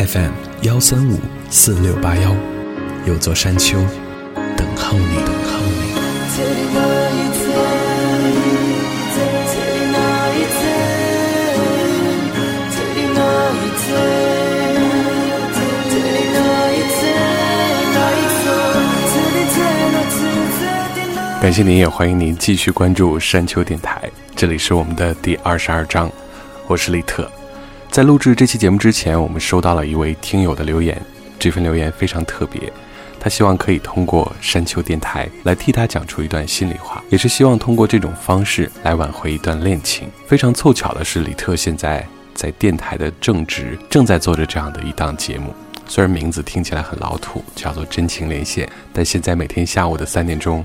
[0.00, 0.32] ？FM
[0.62, 1.18] 幺三五
[1.50, 2.34] 四六八幺，
[3.04, 3.78] 有座山丘
[4.56, 5.90] 等候你，等候你。
[21.42, 24.10] 感谢您，也欢迎您继续关注山丘电台。
[24.34, 26.10] 这里是我们的第二十二章，
[26.66, 27.30] 我是李特。
[27.90, 30.96] 在录制这期节目之前，我们收到了一位听友的留言。
[31.40, 32.72] 这份留言非常特别，
[33.18, 40.08] 他希望可以通过山丘电台来替他讲出一段心里话，也是希望通过这种方式来挽回一段恋情。
[40.24, 45.52] 非常凑巧的是，李特现在在电台的正职，正在做着这样的一档节目。
[45.88, 50.64] 虽然名字听起来很老土，叫做《真情连线》，但现在每天下午的三点钟。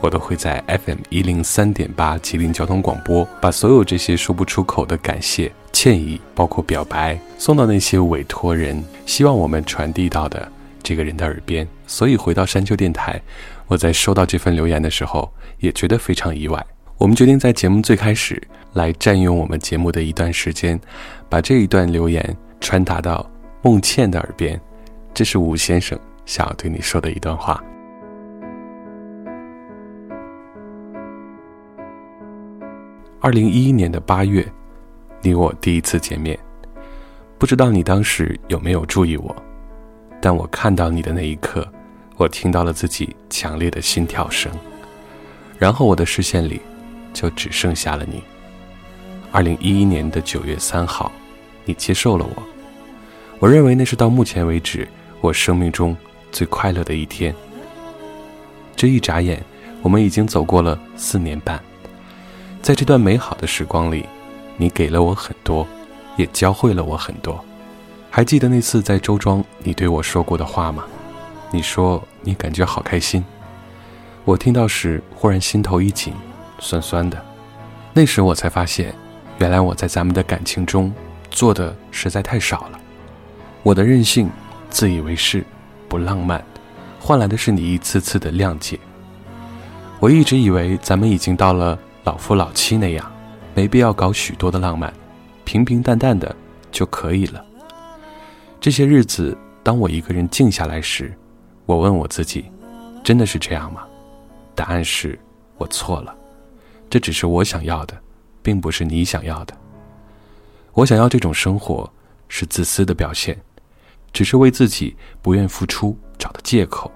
[0.00, 5.50] 我都会在 FM 一零三点八吉林交通广播，把所有这些说不出口的感谢、
[5.80, 10.50] 歉意，包括表白，送到那些委托人希望我们传递到的
[10.82, 11.64] 这个人的耳边。
[11.86, 13.22] 所以回到山丘电台，
[13.68, 16.66] 我在收到这份留言的时候，也觉得非常意外。
[16.96, 18.42] 我们决定在节目最开始
[18.72, 20.80] 来占用我们节目的一段时间，
[21.28, 23.24] 把这一段留言传达到
[23.62, 24.60] 孟倩的耳边。
[25.14, 27.62] 这是吴先生想要对你说的一段话。
[33.20, 34.44] 二零一一年的八月，
[35.20, 36.38] 你我第一次见面。
[37.38, 39.34] 不知道你当时有没有注意我，
[40.20, 41.66] 但我看到你的那一刻，
[42.16, 44.50] 我听到了自己强烈的心跳声，
[45.58, 46.60] 然后我的视线里
[47.12, 48.22] 就只剩下了你。
[49.30, 51.12] 二零一一年的九月三号，
[51.64, 52.42] 你接受了我。
[53.38, 54.88] 我认为那是到目前为止
[55.20, 55.96] 我生命中
[56.32, 57.32] 最快乐的一天。
[58.74, 59.40] 这一眨眼，
[59.82, 61.62] 我们已经走过了四年半。
[62.60, 64.04] 在这段美好的时光里，
[64.58, 65.66] 你给了我很多，
[66.16, 67.42] 也教会了我很多。
[68.10, 70.84] 还记得那次在周庄你对我说过的话吗？
[71.50, 73.24] 你说你感觉好开心。
[74.24, 76.12] 我听到时忽然心头一紧，
[76.58, 77.24] 酸酸的。
[77.94, 78.94] 那时我才发现，
[79.38, 80.92] 原来我在咱们的感情中
[81.30, 82.80] 做的实在太少了。
[83.62, 84.28] 我的任性、
[84.68, 85.44] 自以为是、
[85.88, 86.44] 不浪漫，
[86.98, 88.78] 换来的是你一次次的谅解。
[90.00, 91.78] 我一直以为咱们已经到了。
[92.04, 93.12] 老夫老妻那样，
[93.58, 94.94] 没必要搞许多的浪漫，
[95.44, 96.32] 平平淡淡的
[96.70, 97.44] 就可以了。
[98.60, 101.12] 这些日子，当我一个人静下来时，
[101.66, 102.44] 我问我自己：
[103.02, 103.84] 真的是这样吗？
[104.54, 105.18] 答案是
[105.56, 106.14] 我错了。
[106.88, 108.00] 这只是我想要的，
[108.44, 109.52] 并不是你想要的。
[110.72, 111.92] 我想要这种生活，
[112.28, 113.36] 是自私的表现，
[114.12, 116.88] 只是为自己不愿付出找的借口。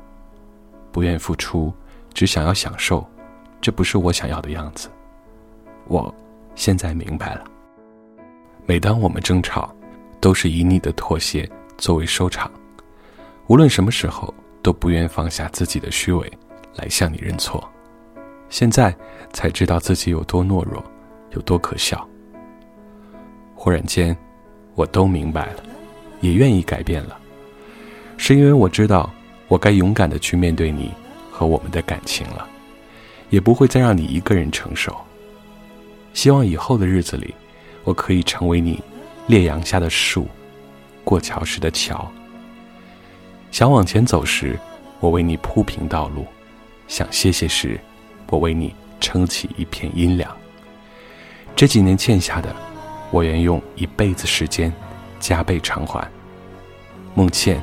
[0.93, 1.75] 不愿付出，
[2.15, 3.05] 只想要享受，
[3.61, 4.89] 这不是我想要的样子。
[5.89, 6.15] 我
[6.55, 7.45] 现在明白了。
[8.67, 9.75] 每当我们争吵，
[10.21, 12.51] 都是以你的妥协作为收场。
[13.49, 16.31] 无论什么时候，都不愿放下自己的虚伪，
[16.77, 17.69] 来向你认错。
[18.49, 18.95] 现在
[19.33, 20.83] 才知道自己有多懦弱，
[21.31, 22.09] 有多可笑。
[23.55, 24.17] 忽然间，
[24.75, 25.62] 我都明白了，
[26.21, 27.19] 也愿意改变了。
[28.17, 29.11] 是因为我知道，
[29.49, 30.93] 我该勇敢的去面对你
[31.31, 32.47] 和我们的感情了，
[33.31, 34.97] 也不会再让你一个人承受。
[36.14, 37.35] 希望以后的日子里，
[37.85, 38.82] 我可以成为你
[39.26, 40.29] 烈阳下的树，
[41.05, 42.11] 过桥时的桥。
[43.50, 44.59] 想往前走时，
[45.00, 46.25] 我为你铺平道路；
[46.88, 47.79] 想歇歇时，
[48.29, 50.31] 我为你撑起一片阴凉。
[51.55, 52.55] 这几年欠下的，
[53.11, 54.73] 我愿用一辈子时间
[55.20, 56.09] 加倍偿还。
[57.14, 57.61] 孟倩，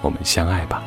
[0.00, 0.82] 我们相爱吧。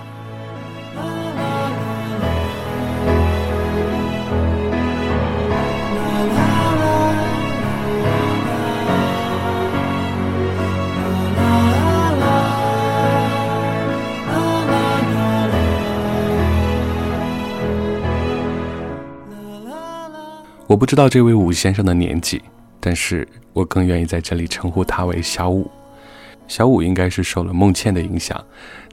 [20.73, 22.41] 我不知道这位武先生的年纪，
[22.79, 25.69] 但是我更愿意在这里称呼他为小武。
[26.47, 28.43] 小武应该是受了孟倩的影响，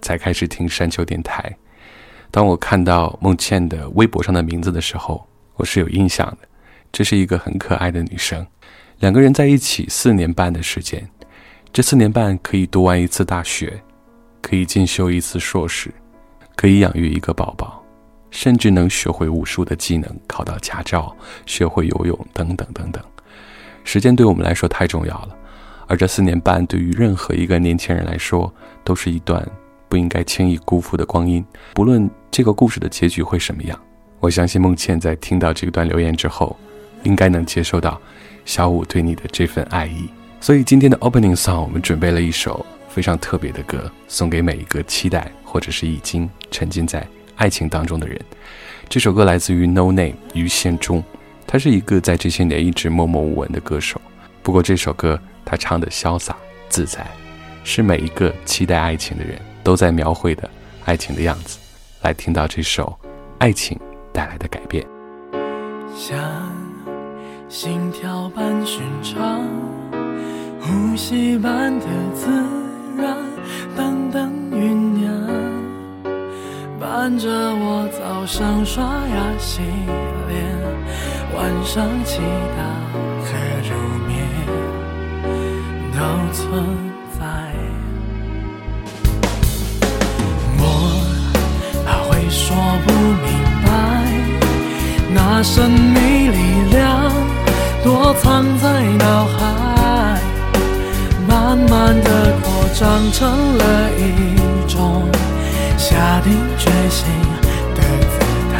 [0.03, 1.57] 才开始听山丘电台。
[2.31, 6.47] 当我看到孟倩的微博上的名字的时候，我是有印象的。
[6.93, 8.47] 这是一个很可爱的女生，
[8.99, 11.09] 两个人在一起四年半的时间，
[11.73, 13.83] 这四年半可以读完一次大学，
[14.43, 15.91] 可以进修一次硕士，
[16.55, 17.80] 可以养育一个宝宝，
[18.31, 21.15] 甚至能学会武术的技能，考到驾照，
[21.47, 23.03] 学会游泳，等等等等。
[23.85, 25.37] 时间对我们来说太重要了，
[25.87, 28.53] 而这四年半对于任何一个年轻人来说，
[28.85, 29.47] 都是一段
[29.89, 31.45] 不应该轻易辜负的光阴。
[31.75, 33.79] 不论这个故事的结局会什么样，
[34.21, 36.57] 我相信孟倩在听到这段留言之后。
[37.05, 37.99] 应该能接受到
[38.45, 40.07] 小五对你的这份爱意，
[40.39, 47.01] 所以今天的 opening song 我们准备了一首非常特别的歌，送给每一个期待或者是已经沉浸在
[47.41, 48.21] 爱情当中的人。
[48.87, 51.03] 这首歌来自于 No Name 于宪忠，
[51.47, 53.99] 他是一个在这些年一直默默无闻的歌手。
[54.43, 56.37] 不过这首歌他唱的潇洒
[56.69, 57.07] 自在，
[57.65, 60.49] 是每一个期待爱情的人都在描绘的
[60.85, 61.59] 爱情的样子。
[62.03, 62.95] 来听到这首
[63.39, 63.79] 爱情
[64.13, 64.87] 带来的改变。
[65.97, 66.19] 像
[67.49, 69.47] 心跳般寻常，
[70.61, 72.29] 呼吸般的自
[72.99, 73.17] 然，
[77.11, 79.63] 伴着我早上刷牙洗
[80.29, 80.47] 脸，
[81.35, 82.21] 晚上祈
[82.55, 82.61] 祷
[83.25, 83.29] 和
[83.67, 83.75] 入
[84.07, 84.15] 眠
[85.93, 85.99] 都
[86.33, 86.63] 存
[87.19, 87.21] 在。
[90.57, 90.63] 我
[91.85, 92.55] 还会说
[92.87, 92.89] 不
[93.27, 93.27] 明
[93.67, 93.69] 白，
[95.13, 96.39] 那神秘力
[96.71, 97.11] 量。
[97.83, 100.21] 躲藏在脑海，
[101.27, 102.09] 慢慢的
[102.41, 105.09] 扩张成了一种
[105.81, 107.09] 下定决心
[107.75, 108.15] 的姿
[108.53, 108.59] 态，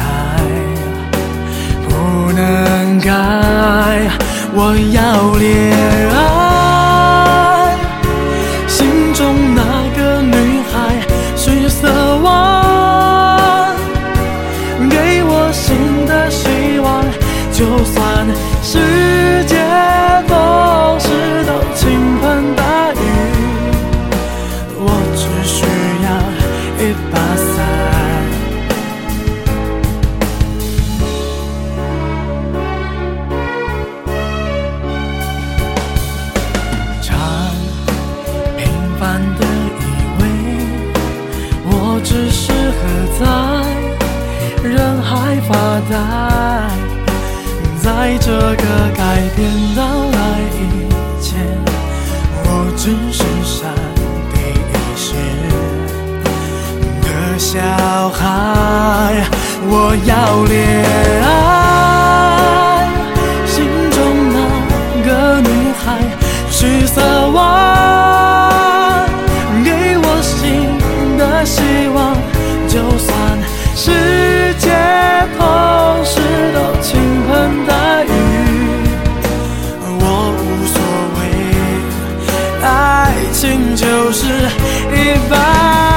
[1.87, 1.89] 不
[2.31, 3.09] 能改，
[4.55, 4.57] 我
[4.91, 4.97] 要
[5.37, 5.47] 恋
[6.09, 6.40] 爱，
[83.11, 85.90] 爱情就是一把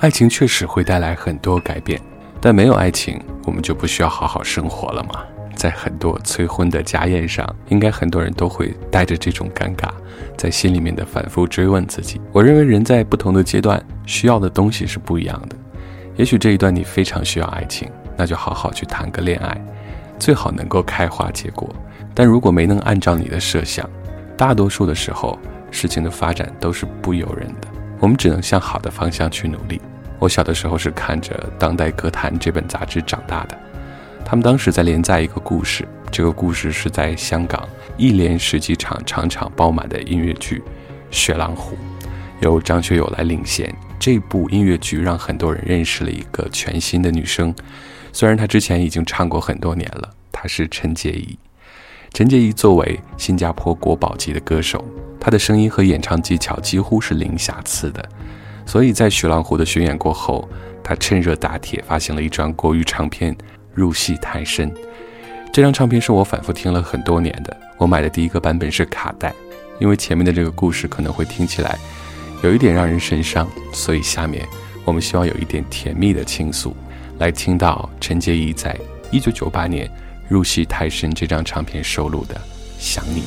[0.00, 2.00] 爱情确实会带来很多改变，
[2.40, 5.20] 但没有爱情，我们就不需要好好生活了吗？
[5.54, 9.90] 在很多催婚的家宴上，应该很多人都会带着这种尴尬，
[10.38, 12.18] 在心里面的反复追问自己。
[12.32, 15.56] 我认为人在不同的阶段需要的东西是不一样的。
[16.16, 19.62] 也许这一段你非常需要爱情，那就好好去谈个恋爱，
[20.18, 21.68] 最好能够开花结果。
[22.14, 23.86] 但如果没能按照你的设想，
[24.34, 25.38] 大多数的时候，
[25.70, 27.68] 事情的发展都是不由人的。
[27.98, 29.78] 我们只能向好的方向去努力。
[30.20, 33.58] 我小的时候是看着《当代歌坛》这本杂志长大的，
[34.22, 40.58] 他们当时在连载一个故事，这个故事是在香港一连十几场场场爆满的音乐剧
[41.10, 41.74] 《雪狼湖》，
[42.42, 43.74] 由张学友来领衔。
[43.98, 47.54] 这部音乐剧让很多人认识了一个全新的女生，
[48.12, 51.38] 虽然她之前已经唱过很多年了，她是陈洁仪。
[52.12, 54.84] 陈洁仪作为新加坡国宝级的歌手，
[55.18, 58.06] 她的声音和演唱技巧几乎是零瑕疵的，
[58.70, 60.48] 所以在徐浪湖的巡演过后，
[60.80, 63.34] 他趁热打铁发行了一张国语唱片
[63.74, 64.70] 《入戏太深》。
[65.52, 69.34] 这张唱片是我反复听了很多年的，我买的第一个版本是卡带，
[69.80, 71.76] 因为前面的这个故事可能会听起来
[72.44, 74.46] 有一点让人神伤，所以下面
[74.84, 76.72] 我们希望有一点甜蜜的倾诉，
[77.18, 78.78] 来听到陈洁仪在
[79.10, 79.84] 一九九八年
[80.28, 82.36] 《入戏太深》这张唱片收录的
[82.78, 83.22] 《想你》。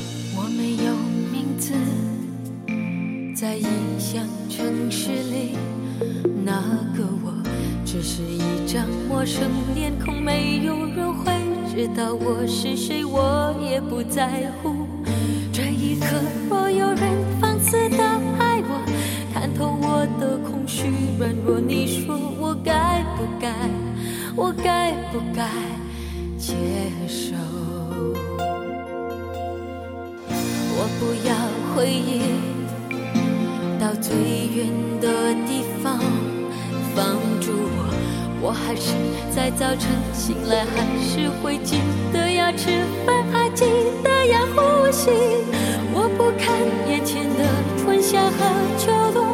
[3.44, 3.66] 在异
[3.98, 5.54] 乡城市里，
[6.46, 6.62] 那
[6.96, 7.30] 个我
[7.84, 11.30] 只是一张陌生脸孔，没有人会
[11.70, 14.86] 知道我是谁，我也不在乎。
[15.52, 16.06] 这一刻，
[16.48, 17.02] 若有人
[17.38, 18.02] 放肆的
[18.38, 18.80] 爱我，
[19.34, 23.52] 看透我的空虚软弱，你说我该不该？
[24.34, 25.46] 我该不该
[26.38, 26.54] 接
[27.06, 27.36] 受？
[30.30, 31.36] 我不要
[31.76, 32.53] 回忆。
[33.84, 34.66] 到最远
[34.98, 35.98] 的地方，
[36.94, 37.04] 放
[37.38, 37.84] 住我。
[38.40, 38.94] 我还是
[39.30, 43.66] 在早晨醒来，还是会记得要吃饭，还记
[44.02, 45.10] 得要呼吸。
[45.92, 46.56] 我不看
[46.88, 47.44] 眼前的
[47.76, 48.38] 春夏和
[48.78, 49.26] 秋冬，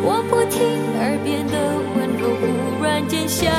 [0.00, 0.58] 我不听
[0.96, 2.30] 耳边的温柔，
[2.78, 3.52] 忽然间想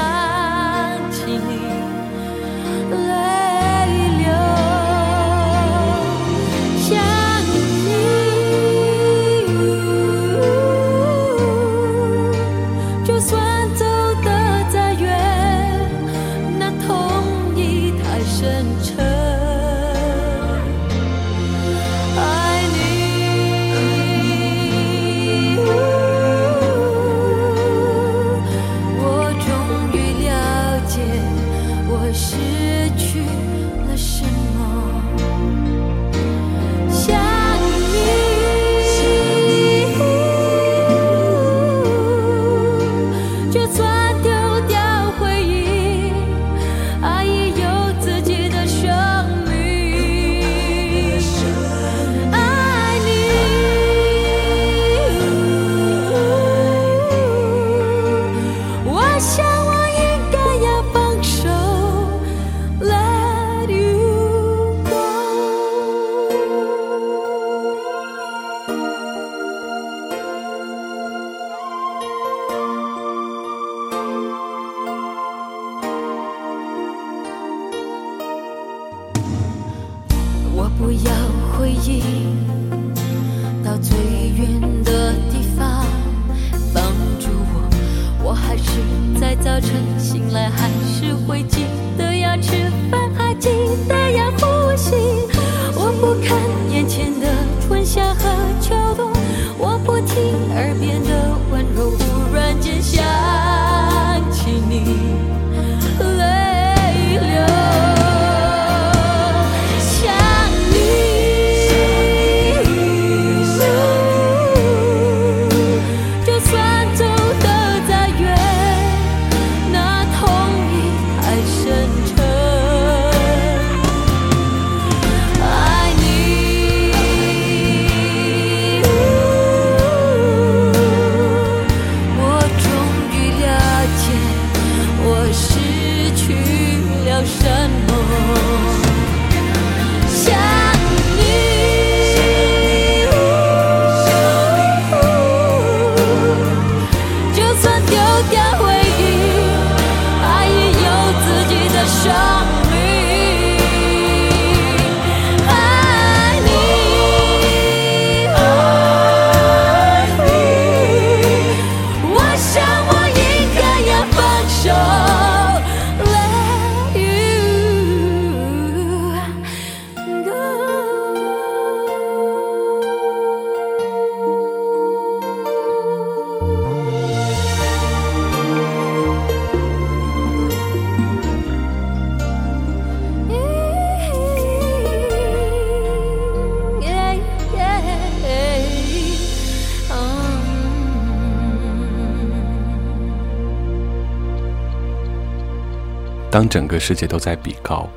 [196.49, 197.87] 整个世界都在比高，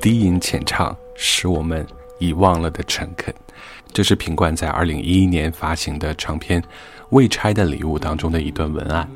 [0.00, 1.84] 低吟浅唱使我们
[2.20, 3.34] 遗忘了的诚恳，
[3.92, 6.62] 这是品冠在二零一一年发行的长片
[7.10, 9.10] 《未拆的礼物》当中的一段文案。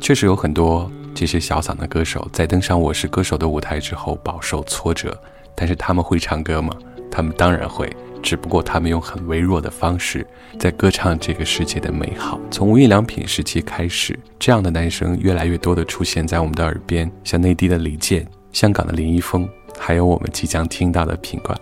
[0.00, 5.16] 确实有很多这些小嗓的歌手在登上《我是歌手》的舞台之后饱受挫折，
[5.54, 6.74] 但是他们会唱歌吗？
[7.10, 10.26] 他们当然会，只不过他们用很微弱的方式
[10.58, 12.40] 在歌唱这个世界的美好。
[12.50, 19.46] 从无印良品时期开始，这样的男生越来越多的出现在我们的耳边，像内地的李健、香港的林一峰，
[19.78, 21.56] 还有我们即将听到的品冠。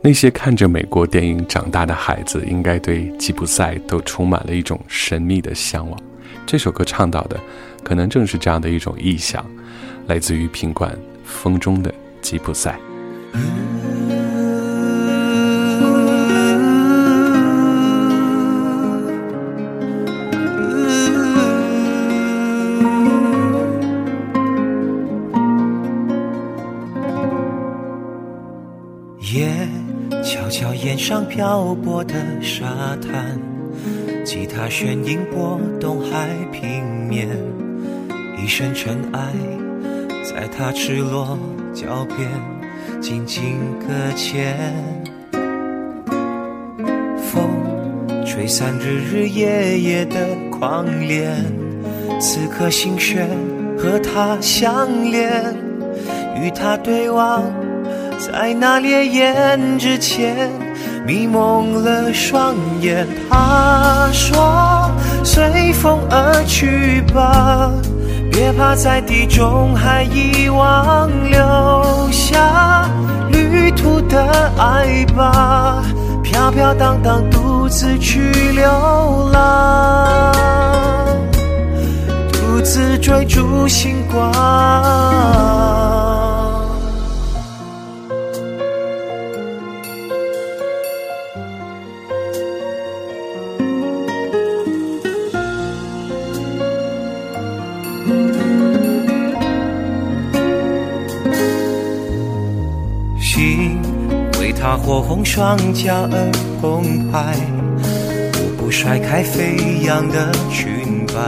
[0.00, 6.00] 那些看着美国电影长大的孩子，应该对吉普赛都充满了一种神秘的向往。
[6.46, 7.38] 这首歌唱到的，
[7.82, 9.44] 可能正是这样的一种意象，
[10.06, 10.92] 来自于品冠
[11.24, 12.78] 《风中的吉普赛》。
[30.96, 33.38] 上漂泊的沙滩，
[34.24, 37.28] 吉他弦音拨动海平面，
[38.40, 39.20] 一身尘埃，
[40.22, 41.36] 在他赤裸
[41.74, 42.30] 脚边
[43.00, 44.56] 静静搁浅。
[47.20, 47.50] 风
[48.24, 50.16] 吹散日日夜夜的
[50.50, 51.34] 狂恋，
[52.20, 53.28] 此刻心弦
[53.76, 55.54] 和他相连，
[56.40, 57.42] 与他对望，
[58.18, 60.48] 在那烈焰之前。
[61.08, 64.90] 迷蒙了双眼，他说
[65.24, 67.72] ：“随风而去吧，
[68.30, 72.90] 别怕在地中海遗忘，留下
[73.32, 75.82] 旅途的爱吧，
[76.22, 80.34] 飘飘荡荡独自去流浪，
[82.30, 84.30] 独自追逐星光。”
[104.70, 106.30] 他火红双颊而
[106.60, 107.34] 澎湃，
[108.34, 111.22] 舞步甩开飞扬的裙摆，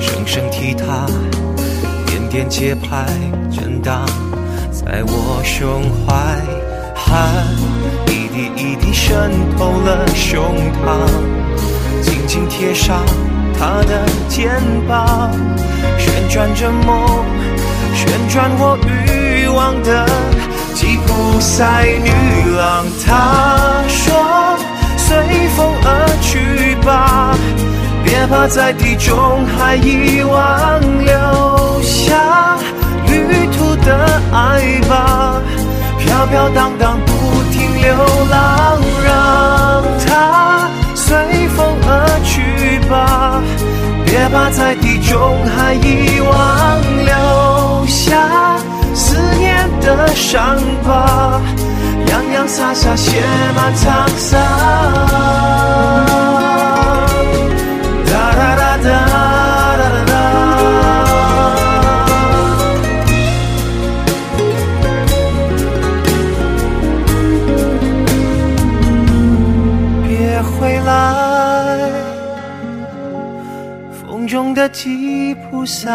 [0.00, 1.06] 声声踢踏，
[2.04, 3.06] 点点节拍
[3.52, 4.04] 震荡
[4.72, 6.36] 在我胸怀，
[6.96, 7.46] 汗
[8.08, 10.42] 一滴一滴渗透了胸
[10.82, 10.98] 膛，
[12.02, 13.04] 紧紧贴上
[13.56, 14.50] 他的肩
[14.88, 15.30] 膀，
[15.96, 17.24] 旋转着梦，
[17.94, 20.31] 旋转我欲望的。
[21.12, 22.10] 吉普赛女
[22.56, 24.56] 郎，她说
[24.96, 25.14] ：“随
[25.54, 27.36] 风而去吧，
[28.02, 32.56] 别怕在地中海遗忘，留下
[33.06, 35.42] 旅途的爱吧，
[35.98, 37.12] 飘飘荡荡不
[37.52, 37.94] 停流
[38.30, 43.42] 浪，让它随风而去吧，
[44.06, 48.40] 别怕在地中海遗忘，留下。”
[49.84, 51.40] 的伤疤，
[52.08, 53.20] 洋洋洒洒写
[53.54, 54.40] 满沧桑。
[58.06, 58.88] 哒哒哒哒
[59.76, 60.12] 哒哒哒。
[70.06, 70.90] 别回来，
[74.00, 75.90] 风中的吉普赛。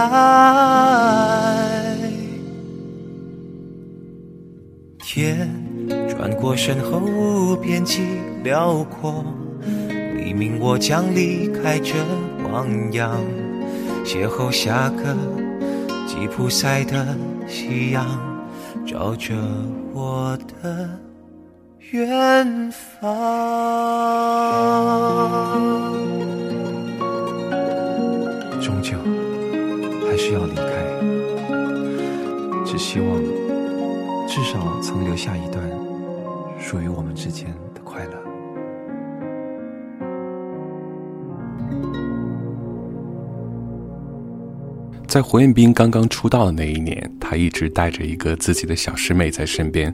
[5.18, 5.50] 天
[6.08, 8.04] 转过身后，无边际
[8.44, 9.26] 辽阔。
[10.16, 11.96] 黎明，我将离开这
[12.52, 13.20] 汪洋，
[14.06, 15.18] 邂逅下个
[16.06, 18.06] 吉普赛的夕阳，
[18.86, 19.34] 照着
[19.92, 20.88] 我的
[21.90, 23.12] 远方。
[28.62, 28.96] 终究
[30.08, 30.64] 还是要离开，
[32.64, 33.17] 只希望。
[34.38, 35.68] 至少曾留下一段
[36.60, 38.12] 属于我们之间的快乐。
[45.08, 49.92] 在胡彦斌刚刚出道的那一年，他一直带着一个自己的小师妹在身边，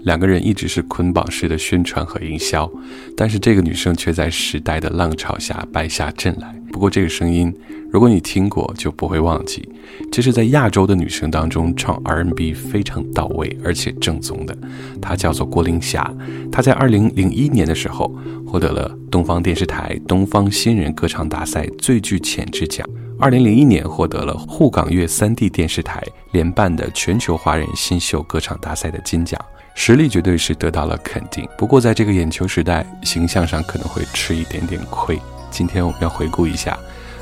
[0.00, 2.68] 两个人一直是捆绑式的宣传和营销。
[3.16, 6.53] 但是这个女生却在时代的浪潮下败下阵来。
[6.74, 7.54] 不过这个声音。
[7.88, 9.68] 如果你听过，就不会忘记，
[10.10, 14.58] 这是在亚洲的女生当中唱 R&B 非常到位而且正宗的。
[15.00, 16.12] 她叫做郭玲霞，
[16.50, 18.12] 她在2001年的时候
[18.44, 22.84] 获得了东方电视台东方新人歌唱大赛最具潜质奖
[23.20, 29.40] ，2001年获得了沪港粤三地电视台联办的全球华人新秀歌唱大赛的金奖，
[29.76, 31.48] 实力绝对是得到了肯定。
[31.56, 35.16] 不过在这个眼球时代，形象上可能会吃一点点亏。
[35.54, 36.76] 今天我们要回顾一下。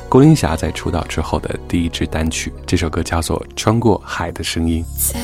[0.08, 4.82] 郭玲霞在出道之后的第一支单曲，这首歌叫做《穿过海的声音》。
[5.12, 5.20] 在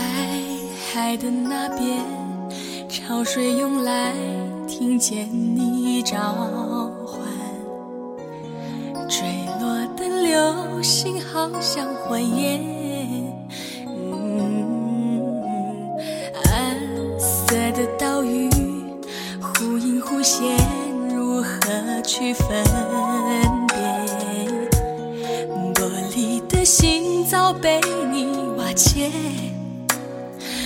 [0.92, 2.05] 海的那边，
[2.87, 4.12] 潮水涌来，
[4.66, 6.18] 听见你召
[7.07, 7.18] 唤，
[9.09, 9.27] 坠
[9.59, 12.61] 落的流星好像欢颜。
[16.44, 16.77] 暗
[17.18, 18.51] 色的岛屿，
[19.40, 20.59] 忽隐忽现，
[21.38, 22.48] 如何去分
[23.68, 24.68] 辨？
[25.72, 29.09] 玻璃的心早被你瓦解。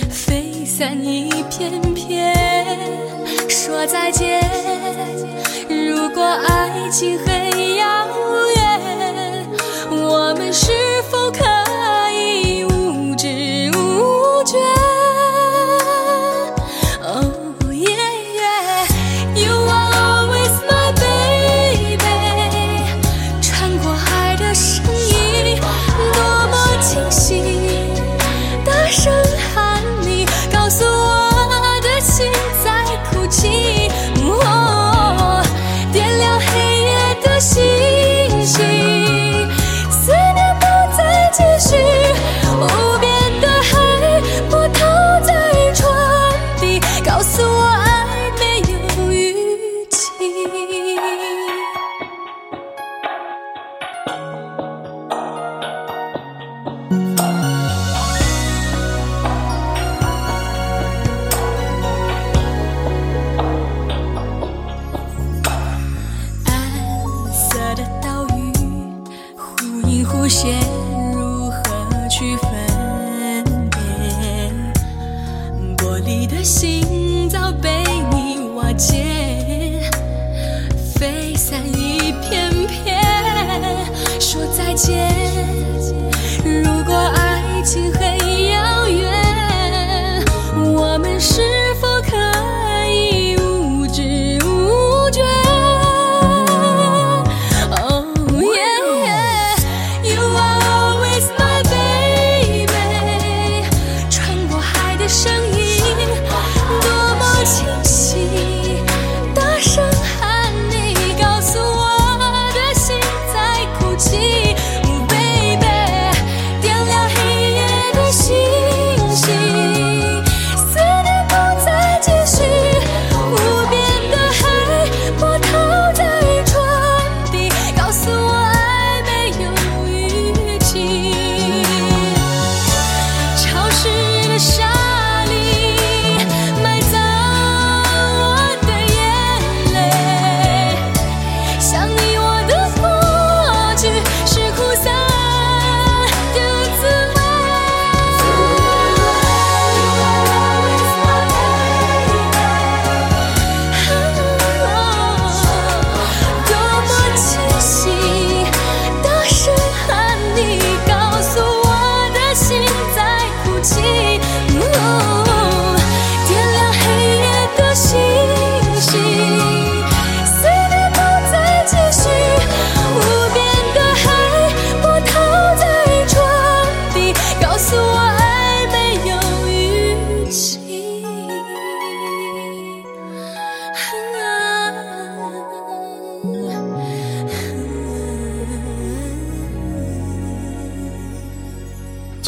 [0.09, 2.33] 飞散一片片，
[3.47, 4.41] 说再见。
[5.69, 8.07] 如果爱情很遥
[8.55, 9.45] 远，
[9.91, 10.71] 我们是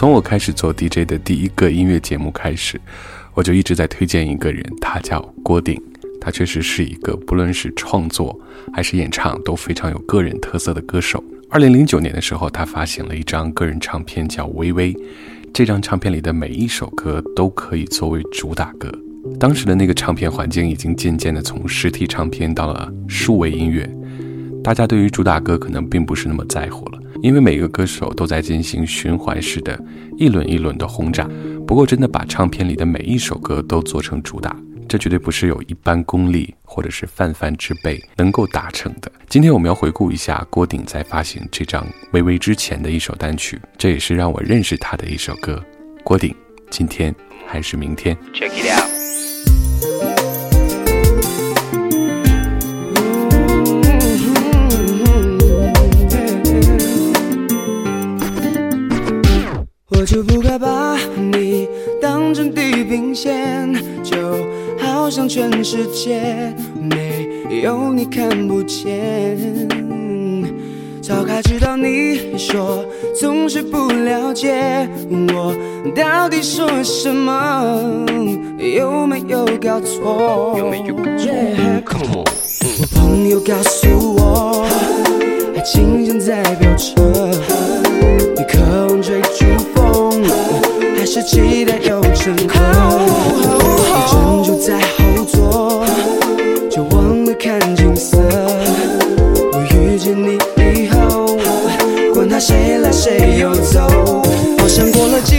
[0.06, 2.80] 从我开始做 DJ 的第一个音乐节目开始，
[3.34, 5.82] 我就一直在推荐一个人，他叫郭顶。
[6.22, 8.40] 他确实是一个不论是创作
[8.72, 11.24] 还是演唱都非常有个人特色的歌手。
[11.50, 14.94] 二零零九年的时候，他发行了一张个人唱片，叫《微微》。
[15.52, 18.92] 这张唱片里的每一首歌都可以作为主打歌。
[19.40, 23.90] 当时的那个唱片环境已经渐渐的从实体唱片到了数位音乐，
[24.64, 29.84] 大家对于主打歌可能并不是那么在乎了，因为每个歌手都在进行循环式的、
[30.16, 31.28] 一轮一轮的轰炸。
[31.66, 34.56] 不过，真的把唱片里的每一首歌都做成主打，
[34.88, 39.12] 这绝对不是有一般功力或者是泛泛之辈能够达成的。
[39.28, 45.60] 今天我们要回顾一下郭顶在发行这张《微微》之前的一首单曲，这也是让我认识他的一首歌。
[46.04, 46.32] 郭顶，
[46.70, 47.12] 今天
[47.48, 48.95] 还是明天？Check it out.
[59.90, 61.68] 我就不该把你
[62.02, 63.72] 当成地平线，
[64.04, 64.18] 就
[64.80, 69.38] 好像全世界没有你看不见。
[71.04, 72.84] 早该知道你说
[73.16, 75.56] 总是不了解我
[75.96, 78.04] 到底说什么，
[78.58, 80.56] 有没有搞错？
[80.58, 82.24] 有没有 on，我
[82.96, 84.66] 朋友告诉我，
[85.66, 86.94] 琴弦在飙车，
[88.38, 90.24] 你渴望追逐风，
[90.96, 92.60] 还是期待有乘客？
[93.42, 95.84] 你专注在后座，
[96.70, 98.20] 却忘了看景色。
[99.54, 100.38] 我遇见你
[100.84, 101.36] 以后，
[102.14, 104.22] 管他谁来谁又走，
[104.60, 105.36] 好像过了几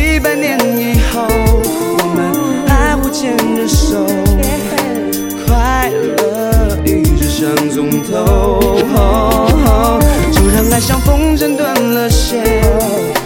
[10.77, 12.45] 爱像风筝断了线，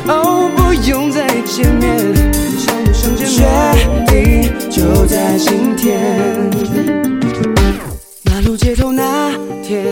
[0.06, 1.98] 哦，不用再见面，
[3.26, 3.44] 决
[4.06, 5.98] 定就在今天。
[8.22, 9.32] 马路街头那
[9.64, 9.84] 天，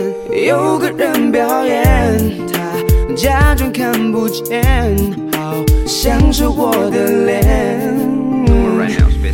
[0.47, 2.17] 有个人表演，
[2.49, 4.63] 他假装看不见，
[5.33, 5.53] 好
[5.85, 7.99] 像是我的脸。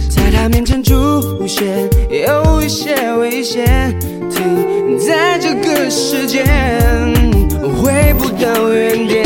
[0.10, 3.96] 在他面前出现，有一些危险，
[4.32, 6.44] 停在这个时间，
[8.40, 9.24] 到原点。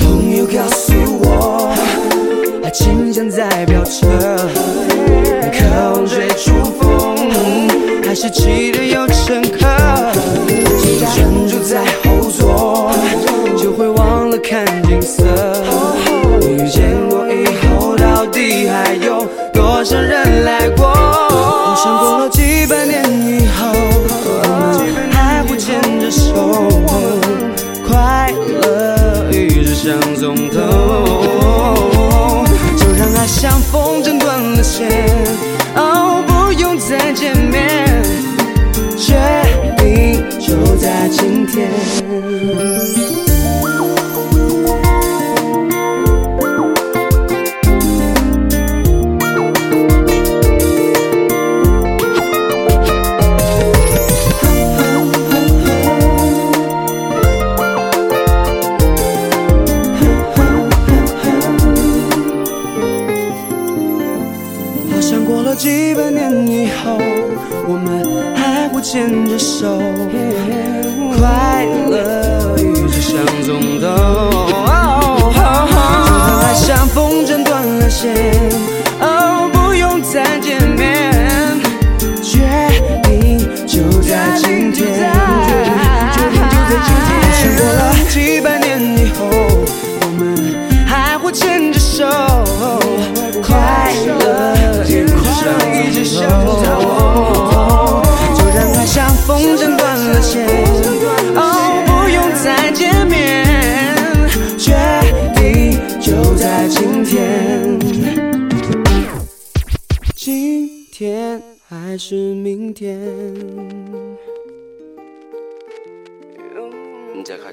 [0.00, 1.72] 朋友告诉我，
[2.62, 4.06] 爱情像在飙车，
[5.52, 7.16] 渴望追逐风，
[8.04, 9.66] 还是期待有乘客。
[11.14, 12.90] 专注在后座，
[13.56, 15.24] 就会忘了看景色。
[16.42, 21.13] 遇见我以后，到底还有多少人来过？
[41.26, 42.93] 今天。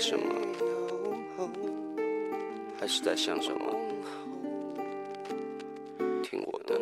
[0.02, 0.26] 什么？
[2.80, 3.66] 还是在想什么？
[6.24, 6.82] 听我的。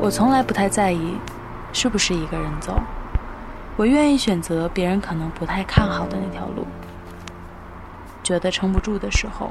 [0.00, 1.16] 我从来不太在意
[1.72, 2.80] 是不是一个人走，
[3.76, 6.64] 我愿意选择别人可能不太看好的那条路。
[8.22, 9.50] 觉得撑不住的时候，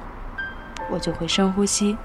[0.89, 1.97] 我就会深呼吸。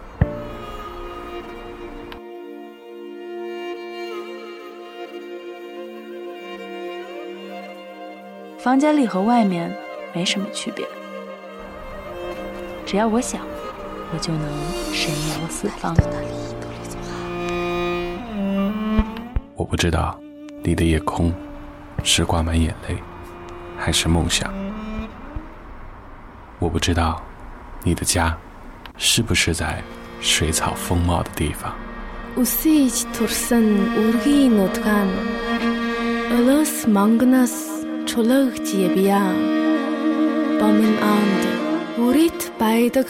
[8.67, 9.73] 房间里和外面
[10.13, 10.85] 没什么区别，
[12.85, 13.41] 只要我想，
[14.13, 14.43] 我就能
[14.93, 15.95] 神游四方。
[19.55, 20.19] 我不知道
[20.65, 21.33] 你的夜空
[22.03, 22.97] 是挂满眼泪，
[23.79, 24.53] 还是梦想。
[26.59, 27.23] 我不知道
[27.85, 28.37] 你的家
[28.97, 29.81] 是不是在
[30.21, 31.73] 水草丰茂的地方。
[38.06, 39.22] Үсэж төрсөн үргийн нутгаан Өлөөс мангнаас чулаагч явъя.
[40.60, 41.44] Бомын анд
[41.98, 43.08] үрит байдаг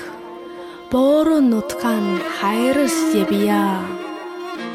[0.91, 3.83] боору нутгаан хайрс явъя.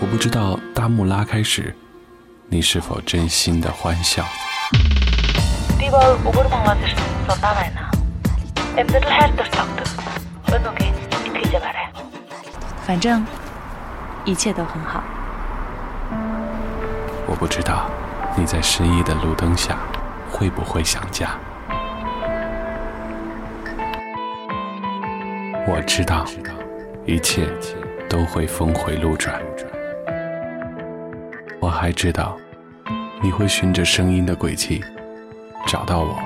[0.01, 1.75] 我不知道大幕拉开时，
[2.49, 4.25] 你是否真心的欢笑。
[5.79, 7.89] Би бол өгөр Монгол ирсэн зурдаа байна.
[8.77, 9.89] Амьдрал хайр төртөгдөг.
[10.53, 11.89] Өнөөгийн итгэж барай.
[12.87, 13.25] 反正
[14.25, 15.03] 一切都很好。
[17.27, 17.91] 我不知道
[18.37, 19.77] 你在深夜的路灯下
[20.32, 21.38] 会不会想家。
[25.68, 26.26] 我知道
[27.06, 27.48] 一切
[28.10, 29.40] 都会峰回路转。
[31.60, 32.38] 我还知道，
[33.22, 34.84] 你会循着声音的轨迹
[35.68, 36.18] 找到我。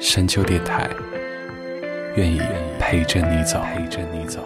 [0.00, 0.88] 山丘电台，
[2.16, 2.40] 愿意
[2.78, 4.40] 陪着你走，陪着你走。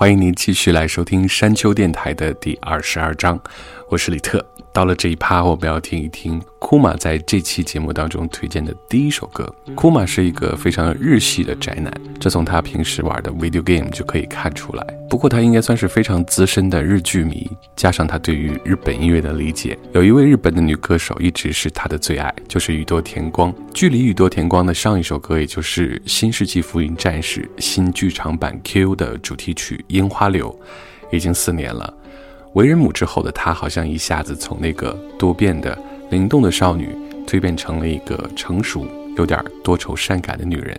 [0.00, 3.38] 欢迎您继续来收听山丘电台的第二十二章，
[3.90, 4.42] 我是李特。
[4.72, 9.52] 到了这一趴，我们要听一听库玛在这期节目当中推荐的第一首歌。
[9.74, 14.86] 库玛是一个非常日系的宅男，这从他平时玩的 video game 就可以看出来。
[15.08, 23.52] 不过他应该算是非常资深的日剧迷，加上他对于日本音乐的理解，有一位日本的女歌手一直是他的最爱，就是宇多田光。
[23.74, 30.56] 距离宇多田光的上一首歌，也就是《新世纪福音战士》新剧场版 Q 的主题曲《樱花柳》，
[31.16, 31.92] 已经四年了。
[32.54, 35.78] 为人母之后的她，好像一下子从那个多变的、
[36.10, 36.94] 灵动的少女，
[37.26, 38.86] 蜕变成了一个成熟、
[39.16, 40.78] 有点多愁善感的女人。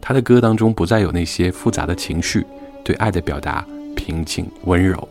[0.00, 2.44] 她的歌当中不再有那些复杂的情绪，
[2.84, 5.08] 对爱的表达平静温柔。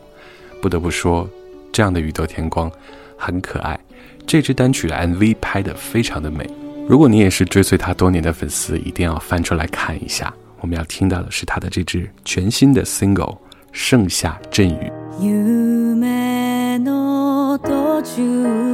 [0.61, 1.27] 不得不说，
[1.71, 2.71] 这样的宇多田光
[3.17, 3.79] 很可爱。
[4.27, 6.47] 这支单曲的 MV 拍得非常的美。
[6.87, 10.33] 如果你也是追随他多年的粉丝，一定要翻出来看一下。
[10.61, 13.33] 我们要听到的是他的这支全新的 single
[13.71, 14.91] 《盛夏阵雨》。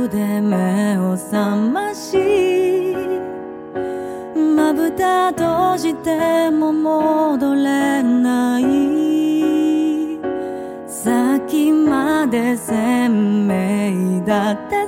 [0.10, 2.18] で目を覚まし
[4.56, 8.62] まぶた閉じても戻れない。
[10.88, 14.88] 先まで鮮明だった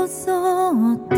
[0.00, 1.16] をそっと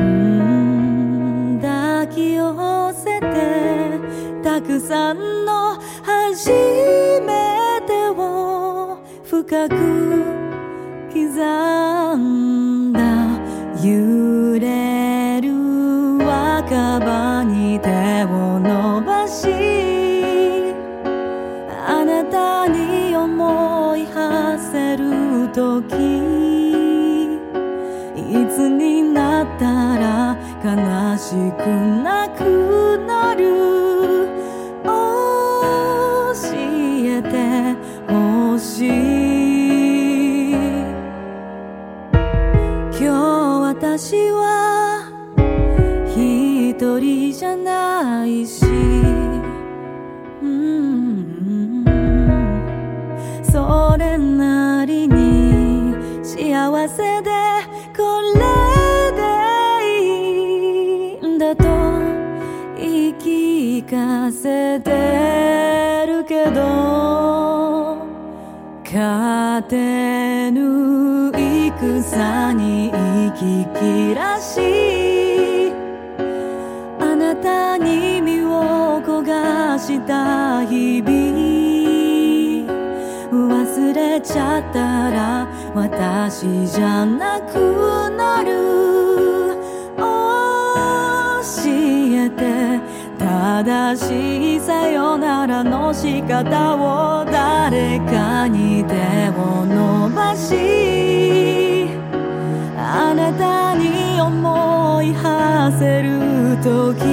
[0.00, 4.00] ん抱き寄せて
[4.42, 9.76] たくさんの初めてを深く
[11.12, 13.00] 刻んだ
[13.80, 14.21] 夢
[29.56, 30.68] ったら悲
[31.18, 31.66] しく
[32.02, 33.42] なくなる。
[34.84, 37.34] 教えて
[38.10, 38.12] ほ
[38.58, 40.52] しい。
[42.92, 43.10] 今日
[43.60, 44.31] 私は
[69.02, 75.72] 勝てぬ戦に生き切らし
[77.00, 81.10] あなたに身を焦がした日々
[83.50, 87.58] 忘れちゃったら私じゃなく
[88.16, 88.52] なる
[89.98, 90.04] 教
[91.66, 92.91] えて
[93.60, 98.94] 正しいさよならの仕方を誰かに手
[99.28, 101.86] を伸ばし
[102.78, 107.04] あなたに思い馳せる時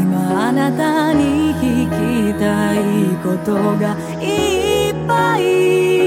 [0.00, 1.84] 今あなたに聞
[2.32, 2.78] きたい
[3.22, 5.99] ことがいっぱい。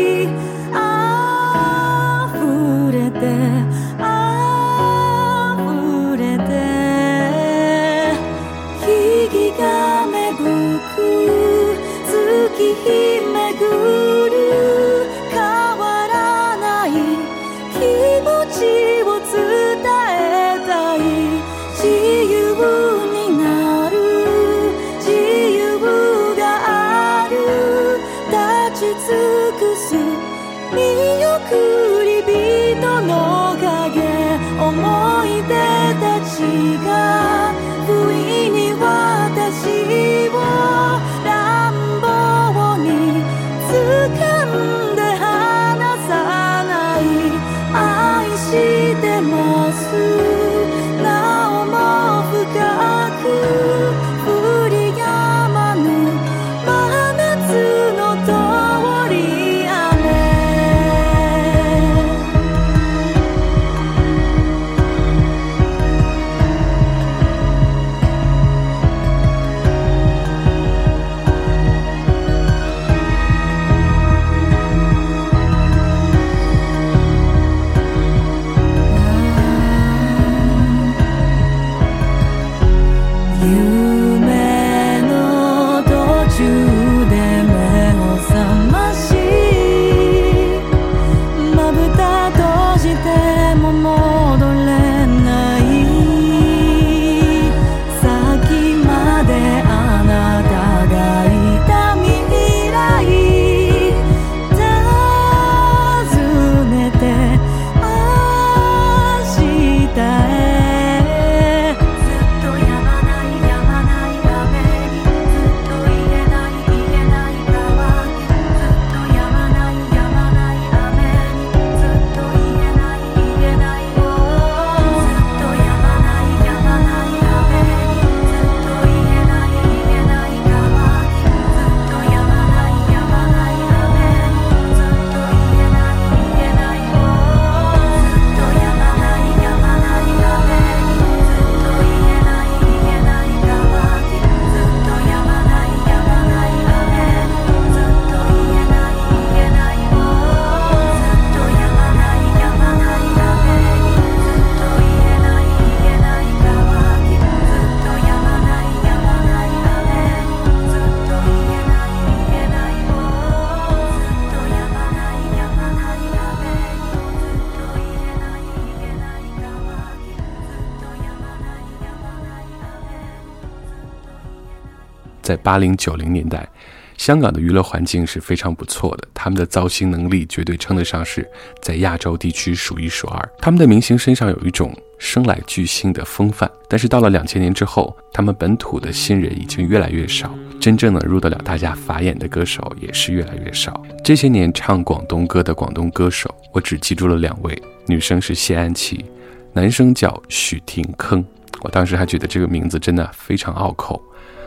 [175.33, 176.47] 在八零九零年代，
[176.95, 181.27] 香港的娱乐环境是非常不错的，他们的造星能力绝对称得上是
[181.59, 183.29] 在亚洲地区数一数二。
[183.39, 193.81] 他们的明星身上有一种生来巨星的风范，但是到了两千年之后，他们本土的新人已经越来越少，真正能入得了大家法眼的歌手也是越来越少。
[194.03, 199.03] 这些年唱广东歌的广东歌手，我只记住了两位，女生是谢安琪，
[199.51, 201.25] 男生叫许廷铿。
[201.61, 204.01] 我当时还觉得这个名字真的非常拗口，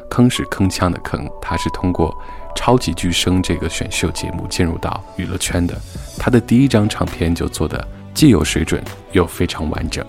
[0.08, 2.10] 铿是铿锵的铿，他是通过
[2.56, 5.76] 《超级巨声》这个选秀节目进入到娱乐圈的。
[6.18, 8.82] 他的第一张唱片就做的既有水准
[9.12, 10.04] 又非常完整。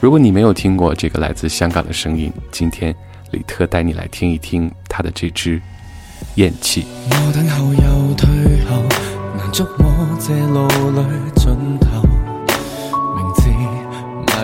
[0.00, 2.94] 如果你没有听过这个来自香港的声音，今天
[3.30, 5.58] 李特带你来听一听他的这支
[6.36, 6.82] 《咽气》。
[7.10, 8.28] 我等候又退
[8.68, 8.82] 后，
[9.36, 12.02] 难捉摸这路里尽头，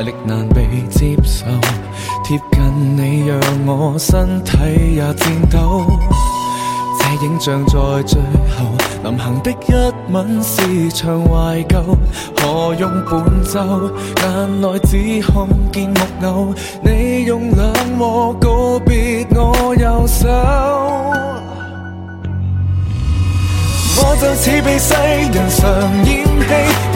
[0.03, 1.45] 力难被接受。
[2.25, 4.57] 贴近你，让我身体
[4.97, 5.87] 也颤抖。
[6.99, 7.73] 这影像在
[8.03, 8.67] 最后
[9.03, 11.83] 临行的一吻是场怀旧，
[12.37, 13.91] 何用伴奏？
[14.23, 20.29] 眼内只看见木偶，你用冷漠告别我右手。
[24.01, 26.05] 我就似被世人常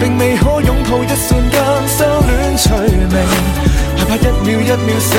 [0.01, 2.71] 并未可拥抱一瞬間相戀趣
[3.13, 3.15] 味，
[3.97, 5.11] 害怕一秒一秒死。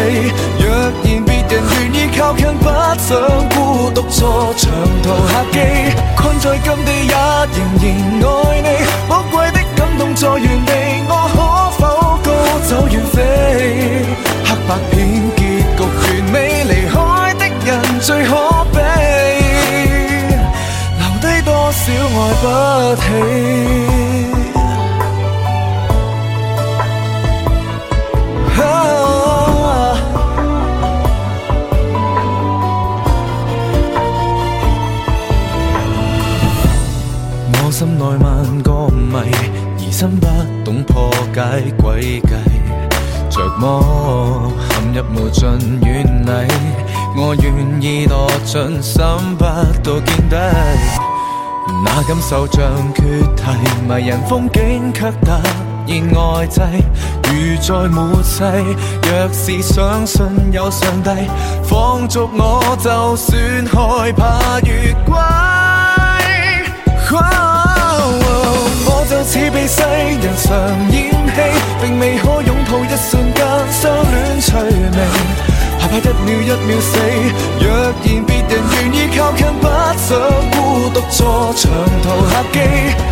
[0.59, 2.65] 若然別人願意靠近，不
[2.97, 3.09] 想
[3.49, 4.71] 孤獨坐長
[5.03, 5.57] 途客機，
[6.15, 7.13] 困在禁地也
[7.53, 7.85] 仍然
[8.23, 8.67] 愛你。
[9.07, 10.71] 宝贵的感動在原地，
[11.07, 11.35] 我可
[11.77, 11.81] 否
[12.23, 12.27] 高
[12.67, 13.17] 走遠飛？
[14.45, 14.93] 黑白片
[15.37, 15.39] 結
[15.77, 16.93] 局完美，離開
[17.37, 17.69] 的人
[17.99, 18.31] 最可
[18.73, 18.77] 悲。
[20.97, 21.83] 留低多少
[22.17, 22.45] 愛不
[23.01, 24.12] 起。
[37.65, 39.25] 我心內萬個謎，
[39.79, 40.27] 疑心不
[40.63, 41.41] 懂破解
[41.79, 42.31] 詭計，
[43.29, 46.31] 着魔陷入無盡遠泥，
[47.17, 48.11] 我願意墮
[48.45, 49.03] 進心
[49.37, 50.35] 不到見底。
[51.83, 52.61] 那感受像
[52.93, 53.01] 缺
[53.35, 53.41] 堤，
[53.87, 55.31] 迷人風景卻突
[55.85, 56.59] 然呆滯，
[57.23, 57.31] 如
[57.61, 58.43] 在末世。
[59.03, 61.09] 若是相信有上帝，
[61.63, 63.31] 放逐我就算
[63.65, 65.11] 害怕越軌。
[68.85, 70.51] 我就似被世人常
[70.91, 71.37] 演戏，
[71.81, 73.81] 并未可拥抱一瞬间相
[74.11, 74.97] 恋趣味。
[75.79, 76.91] 害怕一秒一秒死，
[77.59, 77.63] 若
[78.03, 79.67] 然别人愿意靠近，不
[79.97, 80.17] 想
[80.51, 81.71] 孤独坐长
[82.01, 82.59] 途客机，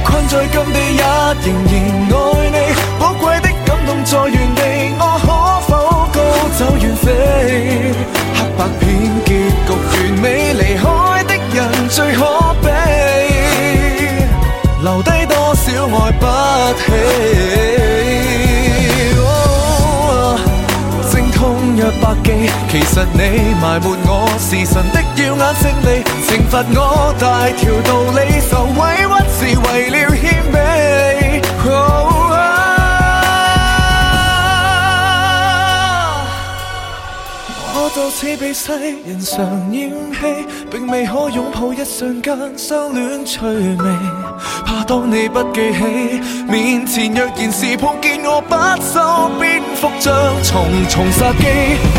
[0.04, 1.04] 困在禁地也
[1.44, 1.74] 仍然
[2.12, 2.16] 爱
[2.50, 2.58] 你，
[3.00, 4.62] 宝贵的感动在原地，
[5.00, 5.04] 我
[22.70, 30.11] 其实你埋没我是神的耀眼胜利，惩罚我大条道理，受委屈是为了
[37.92, 38.72] ah, 我就似被世
[39.06, 42.38] 人常嫌棄，並未可拥抱一瞬间。
[42.58, 43.86] 相恋趣味。
[44.66, 50.14] 怕当你不记起，面前若然是碰见我，不收蝙蝠將
[50.44, 51.46] 重重杀机，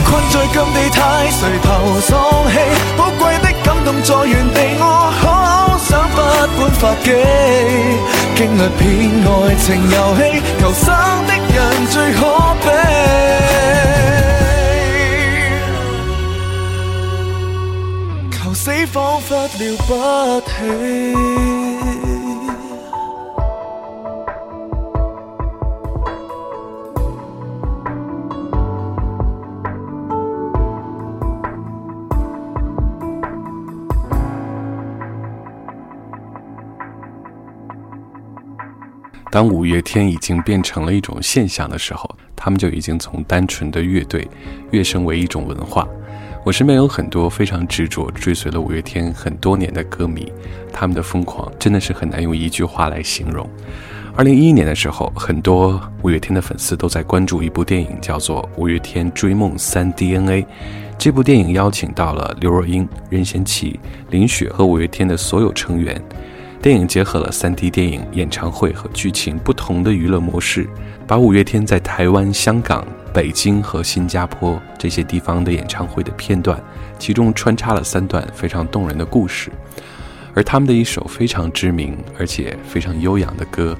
[0.05, 2.11] 困在禁地太垂头丧
[2.51, 2.59] 气，
[2.97, 4.85] 宝贵的感动在原地，我
[5.21, 6.17] 好想不
[6.59, 7.11] 管發記，
[8.37, 8.83] 經歷片
[9.27, 10.21] 爱情游戏，
[10.59, 10.87] 求生
[11.27, 12.21] 的人最可
[18.65, 20.53] 死彷彿了不起。
[39.29, 44.29] 当五月天已经变成了一种现象的时候，他们就已经从单纯的乐队
[44.71, 45.85] 跃升为一种文化。
[46.45, 50.33] 我身边有很多非常执着追随了五月天很多年的歌迷，
[50.73, 53.49] 他们的疯狂真的是很难用一句话来形容。
[54.17, 60.43] 二零一一年的时候，很多五月天的粉丝都在关注一部电影，叫做《五月天追梦三 DNA》。
[60.99, 63.79] 这部电影邀请到了刘若英、任贤齐、
[64.11, 66.03] 林雪和五月天的所有成员。
[66.61, 70.69] 电影结合了 3D 电影、演唱会和剧情不同的娱乐模式，
[71.07, 76.59] 把五月天在台湾、香港北京和新加坡这些地方的演唱会的片段，
[76.99, 79.53] 其中穿插了三段非常动人的故事。
[80.35, 83.77] 而他们的一首非常知名而且非常悠扬的歌，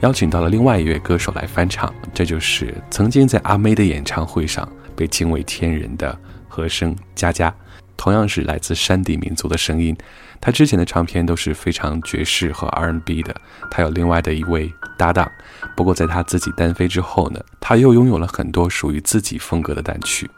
[0.00, 4.66] 邀请到了另外一位歌手来翻唱，这就是曾经在阿妹的演唱会上
[4.96, 6.18] 被惊为天人的
[6.48, 7.54] 和声佳佳。
[7.98, 9.94] 同样是来自山地民族的声音，
[10.40, 13.34] 他之前的唱片都是非常爵士和 R&B 的。
[13.70, 15.30] 他有另外的一位搭档，
[15.76, 20.30] 不过在他自己单飞之后呢，他又拥有了很多属于自己风格的单曲。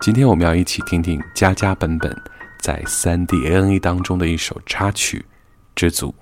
[0.00, 2.16] 今天我们要一起听听加加本本
[2.60, 5.18] 在三 D ANA 当中的一首插曲
[5.74, 6.14] 《知足》。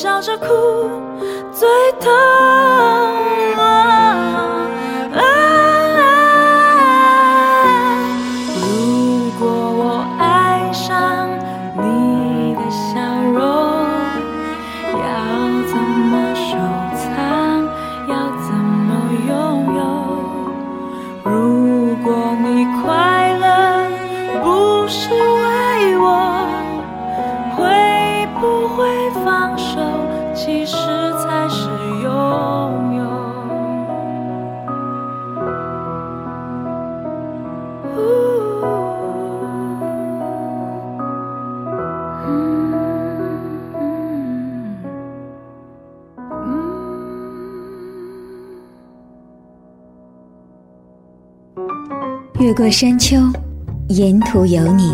[0.00, 0.88] 笑着哭，
[1.52, 1.68] 最
[2.00, 2.10] 疼。
[52.60, 53.16] 过山丘，
[53.88, 54.92] 沿途有你。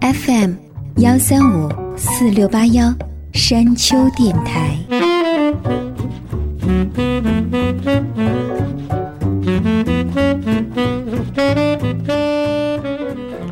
[0.00, 0.54] FM
[0.96, 2.92] 幺三五四六八幺，
[3.32, 4.76] 山丘电台。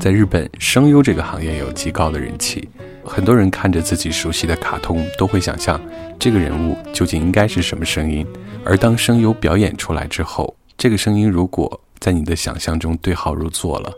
[0.01, 2.69] 在日本，声优这个行业有极高的人气。
[3.05, 5.81] 很多人看着自己熟悉的卡通，都会想象
[6.19, 8.27] 这个人物究竟应该是什么声音。
[8.65, 13.91] 而当声优表演出来之后，这个声音如果在你的想象中对号入座了，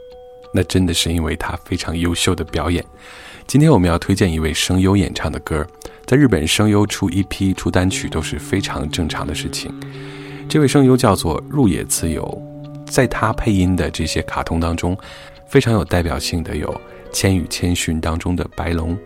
[0.55, 2.85] 那真的是因为他非常优秀的表演。
[3.49, 5.67] 今天我们要推荐一位声优演唱的歌，
[6.07, 9.75] 在日本声优出 EP 出单曲都是非常正常的事情。
[10.49, 12.41] 这位声优叫做入野自由，
[12.89, 14.97] 在他配音的这些卡通当中，
[15.49, 16.69] 非常有代表性的有
[17.11, 18.97] 《千与千寻》当中的白龙，